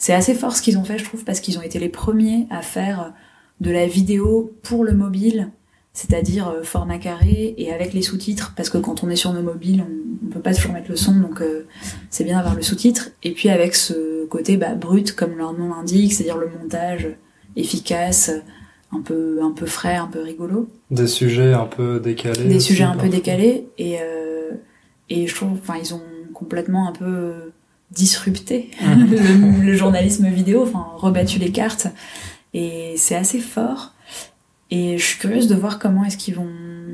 c'est 0.00 0.14
assez 0.14 0.34
fort 0.34 0.56
ce 0.56 0.62
qu'ils 0.62 0.78
ont 0.78 0.84
fait, 0.84 0.98
je 0.98 1.04
trouve, 1.04 1.24
parce 1.24 1.40
qu'ils 1.40 1.58
ont 1.58 1.62
été 1.62 1.78
les 1.78 1.90
premiers 1.90 2.46
à 2.50 2.62
faire 2.62 3.12
de 3.60 3.70
la 3.70 3.86
vidéo 3.86 4.56
pour 4.62 4.82
le 4.82 4.94
mobile, 4.94 5.50
c'est-à-dire 5.92 6.48
euh, 6.48 6.62
format 6.62 6.96
carré 6.96 7.54
et 7.58 7.70
avec 7.70 7.92
les 7.92 8.00
sous-titres, 8.00 8.54
parce 8.56 8.70
que 8.70 8.78
quand 8.78 9.04
on 9.04 9.10
est 9.10 9.16
sur 9.16 9.34
nos 9.34 9.42
mobiles, 9.42 9.84
on, 9.86 10.26
on 10.26 10.30
peut 10.30 10.40
pas 10.40 10.54
toujours 10.54 10.72
mettre 10.72 10.88
le 10.88 10.96
son, 10.96 11.20
donc 11.20 11.42
euh, 11.42 11.66
c'est 12.08 12.24
bien 12.24 12.38
d'avoir 12.38 12.54
le 12.54 12.62
sous-titre. 12.62 13.10
Et 13.22 13.32
puis 13.32 13.50
avec 13.50 13.74
ce 13.74 14.24
côté 14.26 14.56
bah, 14.56 14.74
brut, 14.74 15.14
comme 15.14 15.36
leur 15.36 15.52
nom 15.52 15.68
l'indique, 15.68 16.14
c'est-à-dire 16.14 16.38
le 16.38 16.48
montage 16.48 17.08
efficace, 17.56 18.30
un 18.92 19.02
peu 19.02 19.40
un 19.42 19.50
peu 19.50 19.66
frais, 19.66 19.96
un 19.96 20.06
peu 20.06 20.22
rigolo. 20.22 20.70
Des 20.90 21.06
sujets 21.06 21.52
un 21.52 21.66
peu 21.66 22.00
décalés. 22.00 22.44
Des 22.44 22.60
sujets 22.60 22.84
un 22.84 22.96
peu 22.96 23.10
décalés 23.10 23.68
et 23.76 23.98
euh, 24.00 24.52
et 25.10 25.26
je 25.26 25.34
trouve, 25.34 25.52
enfin 25.52 25.74
ils 25.78 25.92
ont 25.92 26.02
complètement 26.32 26.88
un 26.88 26.92
peu 26.92 27.49
disrupté 27.90 28.70
le, 29.62 29.74
journalisme 29.74 30.28
vidéo, 30.28 30.62
enfin 30.62 30.86
rebattu 30.96 31.38
les 31.38 31.50
cartes. 31.50 31.88
Et 32.54 32.94
c'est 32.96 33.16
assez 33.16 33.38
fort. 33.38 33.94
Et 34.70 34.98
je 34.98 35.04
suis 35.04 35.18
curieuse 35.18 35.48
de 35.48 35.54
voir 35.54 35.78
comment 35.78 36.04
est-ce 36.04 36.16
qu'ils 36.16 36.34
vont 36.34 36.48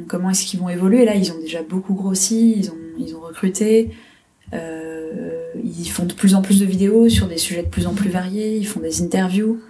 comment 0.09 0.31
est-ce 0.31 0.47
qu'ils 0.47 0.61
vont 0.61 0.69
évoluer. 0.69 1.05
Là, 1.05 1.15
ils 1.15 1.33
ont 1.33 1.41
déjà 1.41 1.63
beaucoup 1.63 1.95
grossi, 1.95 2.55
ils 2.57 2.71
ont 2.71 2.77
ils 2.99 3.15
ont 3.15 3.21
recruté. 3.21 3.91
Euh, 4.53 5.51
ils 5.65 5.89
font 5.89 6.05
de 6.05 6.13
plus 6.13 6.35
en 6.35 6.43
plus 6.43 6.61
de 6.61 6.67
vidéos 6.67 7.09
sur 7.09 7.27
des 7.27 7.39
sujets 7.39 7.63
de 7.63 7.69
plus 7.69 7.87
en 7.87 7.95
plus 7.95 8.09
variés. 8.09 8.57
Ils 8.57 8.67
font 8.67 8.81
des 8.81 9.03
interviews. 9.03 9.61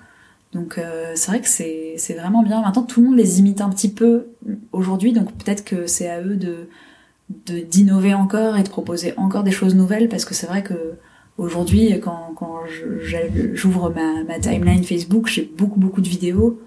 Donc 0.52 0.78
euh, 0.78 1.12
c'est 1.16 1.30
vrai 1.30 1.40
que 1.40 1.48
c'est 1.48 1.94
c'est 1.96 2.14
vraiment 2.14 2.42
bien. 2.42 2.62
Maintenant, 2.62 2.82
tout 2.82 3.00
le 3.00 3.08
monde 3.08 3.18
les 3.18 3.40
imite 3.40 3.60
un 3.60 3.70
petit 3.70 3.90
peu 3.90 4.28
aujourd'hui, 4.72 5.12
donc 5.12 5.32
peut-être 5.32 5.64
que 5.64 5.86
c'est 5.86 6.08
à 6.08 6.20
eux 6.20 6.36
de 6.36 6.68
de 7.46 7.60
d'innover 7.60 8.14
encore 8.14 8.56
et 8.56 8.62
de 8.62 8.68
proposer 8.68 9.14
encore 9.16 9.42
des 9.42 9.50
choses 9.50 9.74
nouvelles 9.74 10.08
parce 10.08 10.24
que 10.24 10.34
c'est 10.34 10.46
vrai 10.46 10.62
que 10.62 10.94
Aujourd'hui, 11.38 12.00
quand, 12.00 12.32
quand 12.34 12.60
j'ouvre 13.52 13.90
ma, 13.90 14.24
ma, 14.24 14.38
timeline 14.38 14.82
Facebook, 14.84 15.26
j'ai 15.28 15.42
beaucoup 15.42 15.78
beaucoup 15.78 16.00
de 16.00 16.08
vidéos 16.08 16.58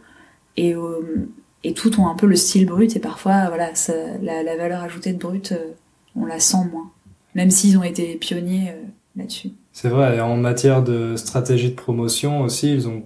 et, 0.58 0.76
euh, 0.76 1.28
et 1.64 1.74
toutes 1.74 1.98
ont 1.98 2.08
un 2.08 2.16
peu 2.16 2.28
le 2.28 2.36
style 2.36 2.68
brut 2.68 2.96
et 2.96 3.00
parfois 3.00 3.48
voilà 3.48 3.74
ça, 3.74 3.94
la, 4.22 4.44
la, 4.44 4.58
valeur 4.58 4.84
ajoutée 4.84 5.14
de 5.14 5.18
brut, 5.18 5.54
euh, 5.54 5.72
on 6.16 6.26
la 6.26 6.40
sent 6.40 6.66
moins, 6.72 6.92
même 7.34 7.50
s'ils 7.50 7.78
ont 7.78 7.84
été 7.84 8.16
pionniers 8.16 8.70
euh, 8.70 8.84
là-dessus. 9.16 9.52
C'est 9.72 9.90
vrai, 9.90 10.18
et 10.18 10.22
en 10.22 10.38
matière 10.38 10.84
de 10.84 11.16
stratégie 11.16 11.72
de 11.72 11.76
promotion 11.76 12.42
aussi, 12.42 12.72
ils 12.72 12.88
ont 12.88 13.04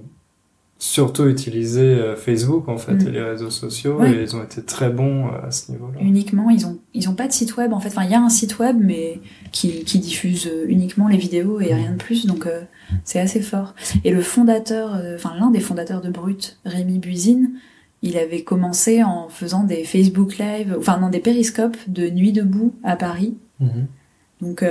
surtout 0.84 1.28
utilisé 1.28 1.82
euh, 1.82 2.17
Facebook 2.17 2.67
en 2.67 2.78
fait 2.78 2.96
mm. 2.96 3.08
et 3.08 3.12
les 3.12 3.22
réseaux 3.22 3.50
sociaux 3.50 4.04
et 4.04 4.22
ils 4.22 4.36
ont 4.36 4.43
été 4.43 4.62
très 4.62 4.89
bons 4.89 5.28
euh, 5.28 5.48
à 5.48 5.50
ce 5.50 5.72
niveau-là. 5.72 5.98
Uniquement, 6.02 6.50
ils 6.50 6.65
ont 6.65 6.78
ils 6.93 7.08
ont 7.08 7.15
pas 7.15 7.26
de 7.28 7.32
site 7.32 7.56
web 7.56 7.72
en 7.72 7.80
fait. 7.80 7.88
Enfin, 7.88 8.04
il 8.04 8.12
y 8.12 8.15
a 8.15 8.22
un 8.22 8.28
site 8.28 8.60
web 8.60 8.76
mais 8.82 9.22
qui, 9.54 9.86
qui 9.86 10.00
diffuse 10.00 10.46
euh, 10.46 10.65
uniquement 10.67 11.08
les 11.08 11.15
vidéos 11.15 11.62
et 11.62 11.74
rien 11.74 11.91
de 11.91 11.98
plus 11.98 12.26
donc 12.26 12.50
c'est 13.06 13.22
assez 13.22 13.41
fort. 13.41 13.76
Et 14.04 14.12
le 14.12 14.22
fondateur 14.22 15.02
enfin 15.15 15.34
l'un 15.39 15.52
des 15.52 15.62
fondateurs 15.62 16.02
de 16.02 16.10
Brut, 16.10 16.60
Rémi 16.65 17.00
Buisine, 17.00 17.52
il 18.02 18.17
avait 18.17 18.41
commencé 18.41 19.04
en 19.04 19.30
faisant 19.30 19.63
des 19.63 19.86
Facebook 19.86 20.38
Live, 20.38 20.76
enfin 20.78 20.98
non 20.98 21.08
des 21.08 21.19
périscopes 21.19 21.78
de 21.88 22.10
nuit 22.10 22.34
debout 22.34 22.76
à 22.84 22.98
Paris. 22.98 23.38
Mm-hmm. 23.62 23.86
Donc 24.41 24.65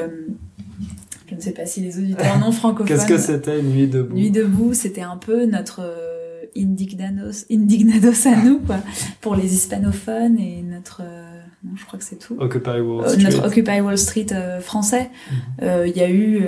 je 1.32 1.36
ne 1.36 1.40
sais 1.40 1.52
pas 1.52 1.66
si 1.66 1.80
les 1.80 1.98
auditeurs 1.98 2.38
non 2.38 2.52
francophones. 2.52 2.86
Qu'est-ce 2.86 3.06
que 3.06 3.18
c'était 3.18 3.62
Nuit 3.62 3.86
debout 3.86 4.14
Nuit 4.14 4.30
debout, 4.30 4.74
c'était 4.74 5.02
un 5.02 5.16
peu 5.16 5.46
notre 5.46 5.80
euh, 5.80 6.44
indignados, 6.56 7.46
indignados 7.50 8.26
à 8.26 8.36
nous, 8.36 8.60
quoi, 8.60 8.78
pour 9.20 9.34
les 9.34 9.54
hispanophones 9.54 10.38
et 10.38 10.62
notre. 10.62 11.00
Euh, 11.02 11.40
non, 11.64 11.72
je 11.76 11.84
crois 11.86 11.98
que 11.98 12.04
c'est 12.04 12.18
tout. 12.18 12.36
Occupy 12.38 12.80
Wall 12.80 13.04
euh, 13.04 13.08
Street. 13.08 13.22
notre 13.22 13.46
Occupy 13.46 13.80
Wall 13.80 13.98
Street 13.98 14.26
français. 14.60 15.10
Mhm. 15.60 15.86
Il 15.86 15.96
y 15.96 16.00
a 16.00 16.10
eu 16.10 16.44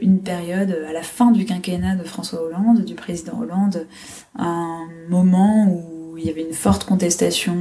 une 0.00 0.20
période 0.20 0.76
à 0.88 0.92
la 0.92 1.02
fin 1.02 1.30
du 1.30 1.44
quinquennat 1.44 1.96
de 1.96 2.04
François 2.04 2.42
Hollande, 2.42 2.84
du 2.84 2.94
président 2.94 3.38
Hollande, 3.40 3.86
un 4.36 4.86
moment 5.10 5.68
où 5.68 6.16
il 6.16 6.24
y 6.24 6.30
avait 6.30 6.42
une 6.42 6.54
forte 6.54 6.84
contestation 6.84 7.54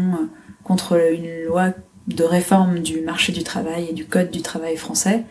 contre 0.64 0.98
une 1.12 1.46
loi 1.46 1.74
de 2.08 2.24
réforme 2.24 2.80
du 2.80 3.02
marché 3.02 3.32
du 3.32 3.44
travail 3.44 3.88
et 3.90 3.94
du 3.94 4.06
code 4.06 4.32
du 4.32 4.42
travail 4.42 4.78
français. 4.78 5.24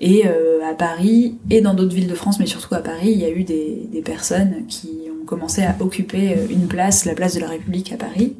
Et 0.00 0.26
euh, 0.26 0.60
à 0.68 0.74
Paris 0.74 1.38
et 1.50 1.60
dans 1.60 1.74
d'autres 1.74 1.94
villes 1.94 2.08
de 2.08 2.14
France, 2.14 2.40
mais 2.40 2.46
surtout 2.46 2.74
à 2.74 2.80
Paris, 2.80 3.12
il 3.12 3.18
y 3.18 3.24
a 3.24 3.30
eu 3.30 3.44
des, 3.44 3.88
des, 3.92 4.02
personnes 4.02 4.66
qui 4.68 4.90
ont 5.10 5.24
commencé 5.24 5.62
à 5.62 5.76
occuper 5.80 6.32
euh, 6.32 6.46
une 6.50 6.66
place, 6.66 7.04
la 7.04 7.14
place 7.14 7.34
de 7.34 7.40
la 7.40 7.48
République 7.48 7.92
à 7.92 7.96
Paris, 7.96 8.34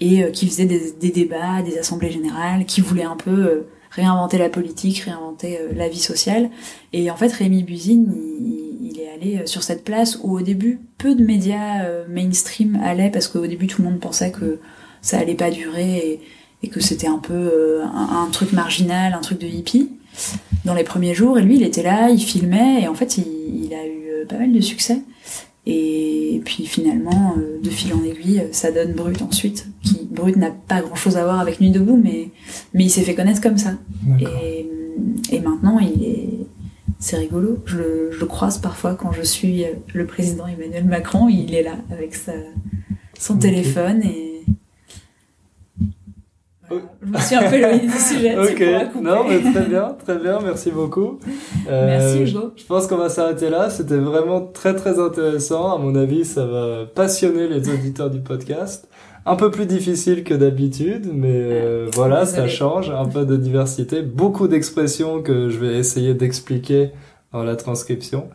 et 0.00 0.24
euh, 0.24 0.30
qui 0.30 0.46
faisaient 0.46 0.64
des, 0.64 0.92
des, 0.98 1.10
débats, 1.10 1.62
des 1.62 1.78
assemblées 1.78 2.10
générales, 2.10 2.64
qui 2.64 2.80
voulaient 2.80 3.04
un 3.04 3.16
peu 3.16 3.64
réinventer 3.90 4.38
la 4.38 4.48
politique, 4.48 5.00
réinventer 5.00 5.58
la 5.74 5.88
vie 5.88 6.00
sociale. 6.00 6.48
Et 6.94 7.10
en 7.10 7.16
fait, 7.16 7.32
Rémi 7.32 7.62
Buzine, 7.62 8.14
il, 8.40 8.88
il, 8.90 9.00
est 9.00 9.10
allé 9.10 9.46
sur 9.46 9.62
cette 9.62 9.84
place 9.84 10.18
où 10.22 10.38
au 10.38 10.40
début 10.40 10.80
peu 10.96 11.14
de 11.14 11.24
médias 11.24 11.84
mainstream 12.08 12.80
allaient 12.82 13.10
parce 13.10 13.28
qu'au 13.28 13.46
début 13.46 13.66
tout 13.66 13.82
le 13.82 13.88
monde 13.88 14.00
pensait 14.00 14.30
que 14.30 14.60
ça 15.02 15.18
allait 15.18 15.34
pas 15.34 15.50
durer 15.50 16.20
et, 16.62 16.68
que 16.68 16.80
c'était 16.80 17.08
un 17.08 17.18
peu 17.18 17.82
un, 17.82 18.24
un, 18.26 18.30
truc 18.30 18.52
marginal, 18.52 19.12
un 19.12 19.20
truc 19.20 19.40
de 19.40 19.46
hippie 19.46 19.90
dans 20.64 20.74
les 20.74 20.84
premiers 20.84 21.14
jours. 21.14 21.38
Et 21.38 21.42
lui, 21.42 21.56
il 21.56 21.62
était 21.62 21.82
là, 21.82 22.10
il 22.10 22.20
filmait, 22.20 22.82
et 22.82 22.88
en 22.88 22.94
fait, 22.94 23.18
il, 23.18 23.64
il 23.64 23.74
a 23.74 23.86
eu 23.86 24.26
pas 24.28 24.38
mal 24.38 24.52
de 24.52 24.60
succès. 24.60 25.00
Et 25.66 26.40
puis 26.44 26.64
finalement, 26.66 27.34
euh, 27.36 27.60
de 27.62 27.70
fil 27.70 27.92
en 27.92 28.02
aiguille, 28.02 28.44
ça 28.50 28.72
donne 28.72 28.92
Brut 28.92 29.20
ensuite. 29.22 29.66
Qui 29.82 30.08
Brut 30.10 30.36
n'a 30.36 30.50
pas 30.50 30.80
grand 30.80 30.94
chose 30.94 31.16
à 31.16 31.24
voir 31.24 31.38
avec 31.38 31.60
Nuit 31.60 31.70
debout, 31.70 32.00
mais 32.02 32.30
mais 32.72 32.84
il 32.84 32.90
s'est 32.90 33.02
fait 33.02 33.14
connaître 33.14 33.40
comme 33.40 33.58
ça. 33.58 33.74
Et, 34.20 34.66
et 35.30 35.40
maintenant, 35.40 35.78
il 35.78 36.02
est 36.02 36.28
c'est 36.98 37.16
rigolo. 37.16 37.58
Je, 37.66 38.10
je, 38.12 38.20
le 38.20 38.26
croise 38.26 38.58
parfois 38.58 38.94
quand 38.94 39.12
je 39.12 39.22
suis 39.22 39.64
le 39.94 40.06
président 40.06 40.46
Emmanuel 40.46 40.84
Macron. 40.84 41.28
Il 41.28 41.54
est 41.54 41.62
là 41.62 41.76
avec 41.90 42.14
sa, 42.14 42.32
son 43.18 43.36
téléphone 43.36 44.02
et 44.02 44.39
je 46.70 47.10
me 47.10 47.18
suis 47.18 47.34
un 47.34 47.48
peu 47.48 47.56
éloignée 47.56 47.86
du 47.86 47.98
sujet. 47.98 48.38
ok, 48.38 49.02
non, 49.02 49.24
mais 49.28 49.40
très 49.52 49.66
bien, 49.66 49.96
très 50.04 50.18
bien, 50.18 50.38
merci 50.42 50.70
beaucoup. 50.70 51.18
Euh, 51.68 51.86
merci 51.86 52.30
Hugo. 52.30 52.52
Je 52.56 52.64
pense 52.64 52.86
qu'on 52.86 52.96
va 52.96 53.08
s'arrêter 53.08 53.50
là. 53.50 53.70
C'était 53.70 53.96
vraiment 53.96 54.40
très 54.40 54.74
très 54.74 54.98
intéressant. 54.98 55.74
À 55.74 55.78
mon 55.78 55.94
avis, 55.94 56.24
ça 56.24 56.46
va 56.46 56.84
passionner 56.94 57.48
les 57.48 57.68
auditeurs 57.68 58.10
du 58.10 58.20
podcast. 58.20 58.88
Un 59.26 59.36
peu 59.36 59.50
plus 59.50 59.66
difficile 59.66 60.24
que 60.24 60.32
d'habitude, 60.32 61.10
mais 61.12 61.28
euh, 61.30 61.88
voilà, 61.92 62.24
ça 62.24 62.48
change. 62.48 62.90
Un 62.90 63.04
peu 63.04 63.26
de 63.26 63.36
diversité, 63.36 64.02
beaucoup 64.02 64.48
d'expressions 64.48 65.22
que 65.22 65.50
je 65.50 65.58
vais 65.58 65.76
essayer 65.76 66.14
d'expliquer 66.14 66.92
dans 67.32 67.44
la 67.44 67.56
transcription. 67.56 68.28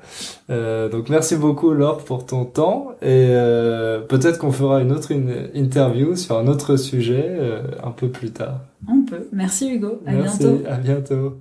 Euh, 0.50 0.88
donc 0.90 1.10
merci 1.10 1.36
beaucoup 1.36 1.74
Laure 1.74 2.04
pour 2.06 2.26
ton 2.26 2.46
temps 2.46 2.92
et 3.02 3.28
euh, 3.30 4.00
peut-être 4.00 4.40
qu'on 4.40 4.52
fera 4.52 4.82
une 4.82 4.92
autre 4.92 5.12
interview 5.54 6.16
sur 6.16 6.38
un 6.38 6.48
autre 6.48 6.78
sujet 6.78 7.26
euh, 7.28 7.62
un 7.84 7.92
peu 7.92 8.08
plus 8.10 8.32
tard. 8.32 8.62
On 8.88 9.02
peut. 9.04 9.28
Merci 9.34 9.74
Hugo. 9.74 10.02
À 10.06 10.14
merci, 10.14 10.40
bientôt. 10.40 10.64
À 10.68 10.78
bientôt. 10.78 11.38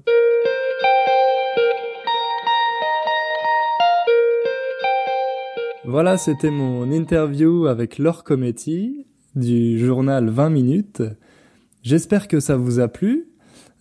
Voilà, 5.86 6.16
c'était 6.16 6.50
mon 6.50 6.90
interview 6.90 7.66
avec 7.66 7.98
Laure 7.98 8.24
Cometti 8.24 9.06
du 9.36 9.78
journal 9.78 10.28
20 10.30 10.50
minutes. 10.50 11.02
J'espère 11.82 12.26
que 12.26 12.40
ça 12.40 12.56
vous 12.56 12.80
a 12.80 12.88
plu. 12.88 13.28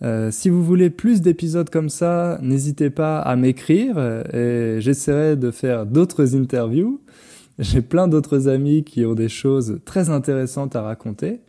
Euh, 0.04 0.30
si 0.30 0.50
vous 0.50 0.62
voulez 0.62 0.90
plus 0.90 1.22
d'épisodes 1.22 1.70
comme 1.70 1.88
ça, 1.88 2.38
n'hésitez 2.42 2.90
pas 2.90 3.20
à 3.20 3.36
m'écrire 3.36 3.98
et 4.32 4.76
j'essaierai 4.80 5.36
de 5.36 5.50
faire 5.50 5.86
d'autres 5.86 6.36
interviews. 6.36 7.00
J'ai 7.58 7.82
plein 7.82 8.08
d'autres 8.08 8.48
amis 8.48 8.84
qui 8.84 9.06
ont 9.06 9.14
des 9.14 9.28
choses 9.28 9.80
très 9.84 10.10
intéressantes 10.10 10.76
à 10.76 10.82
raconter. 10.82 11.40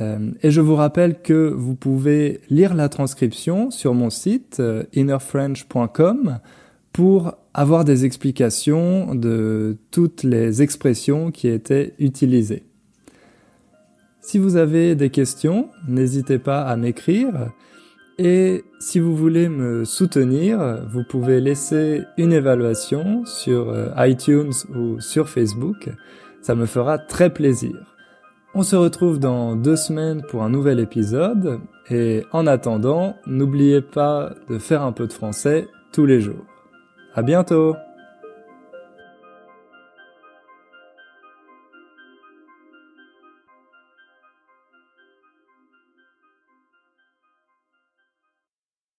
Euh, 0.00 0.30
et 0.42 0.50
je 0.50 0.60
vous 0.60 0.74
rappelle 0.74 1.20
que 1.20 1.50
vous 1.50 1.74
pouvez 1.74 2.40
lire 2.48 2.74
la 2.74 2.88
transcription 2.88 3.70
sur 3.70 3.94
mon 3.94 4.10
site 4.10 4.58
euh, 4.60 4.84
innerfrench.com 4.94 6.38
pour 6.92 7.34
avoir 7.54 7.84
des 7.84 8.04
explications 8.04 9.14
de 9.14 9.76
toutes 9.90 10.22
les 10.22 10.62
expressions 10.62 11.30
qui 11.30 11.48
étaient 11.48 11.94
utilisées. 11.98 12.64
Si 14.20 14.38
vous 14.38 14.56
avez 14.56 14.94
des 14.94 15.10
questions, 15.10 15.68
n'hésitez 15.88 16.38
pas 16.38 16.62
à 16.62 16.76
m'écrire. 16.76 17.50
Et 18.18 18.64
si 18.78 18.98
vous 19.00 19.16
voulez 19.16 19.48
me 19.48 19.84
soutenir, 19.84 20.80
vous 20.88 21.02
pouvez 21.04 21.40
laisser 21.40 22.02
une 22.18 22.32
évaluation 22.32 23.24
sur 23.24 23.70
euh, 23.70 23.88
iTunes 23.98 24.52
ou 24.74 25.00
sur 25.00 25.28
Facebook. 25.28 25.90
Ça 26.40 26.54
me 26.54 26.66
fera 26.66 26.98
très 26.98 27.30
plaisir. 27.30 27.96
On 28.54 28.62
se 28.62 28.76
retrouve 28.76 29.18
dans 29.18 29.56
deux 29.56 29.76
semaines 29.76 30.22
pour 30.28 30.42
un 30.42 30.50
nouvel 30.50 30.78
épisode. 30.78 31.60
Et 31.90 32.24
en 32.32 32.46
attendant, 32.46 33.16
n'oubliez 33.26 33.80
pas 33.80 34.34
de 34.48 34.58
faire 34.58 34.82
un 34.82 34.92
peu 34.92 35.06
de 35.06 35.12
français 35.12 35.68
tous 35.92 36.04
les 36.04 36.20
jours. 36.20 36.44
À 37.14 37.22
bientôt! 37.22 37.76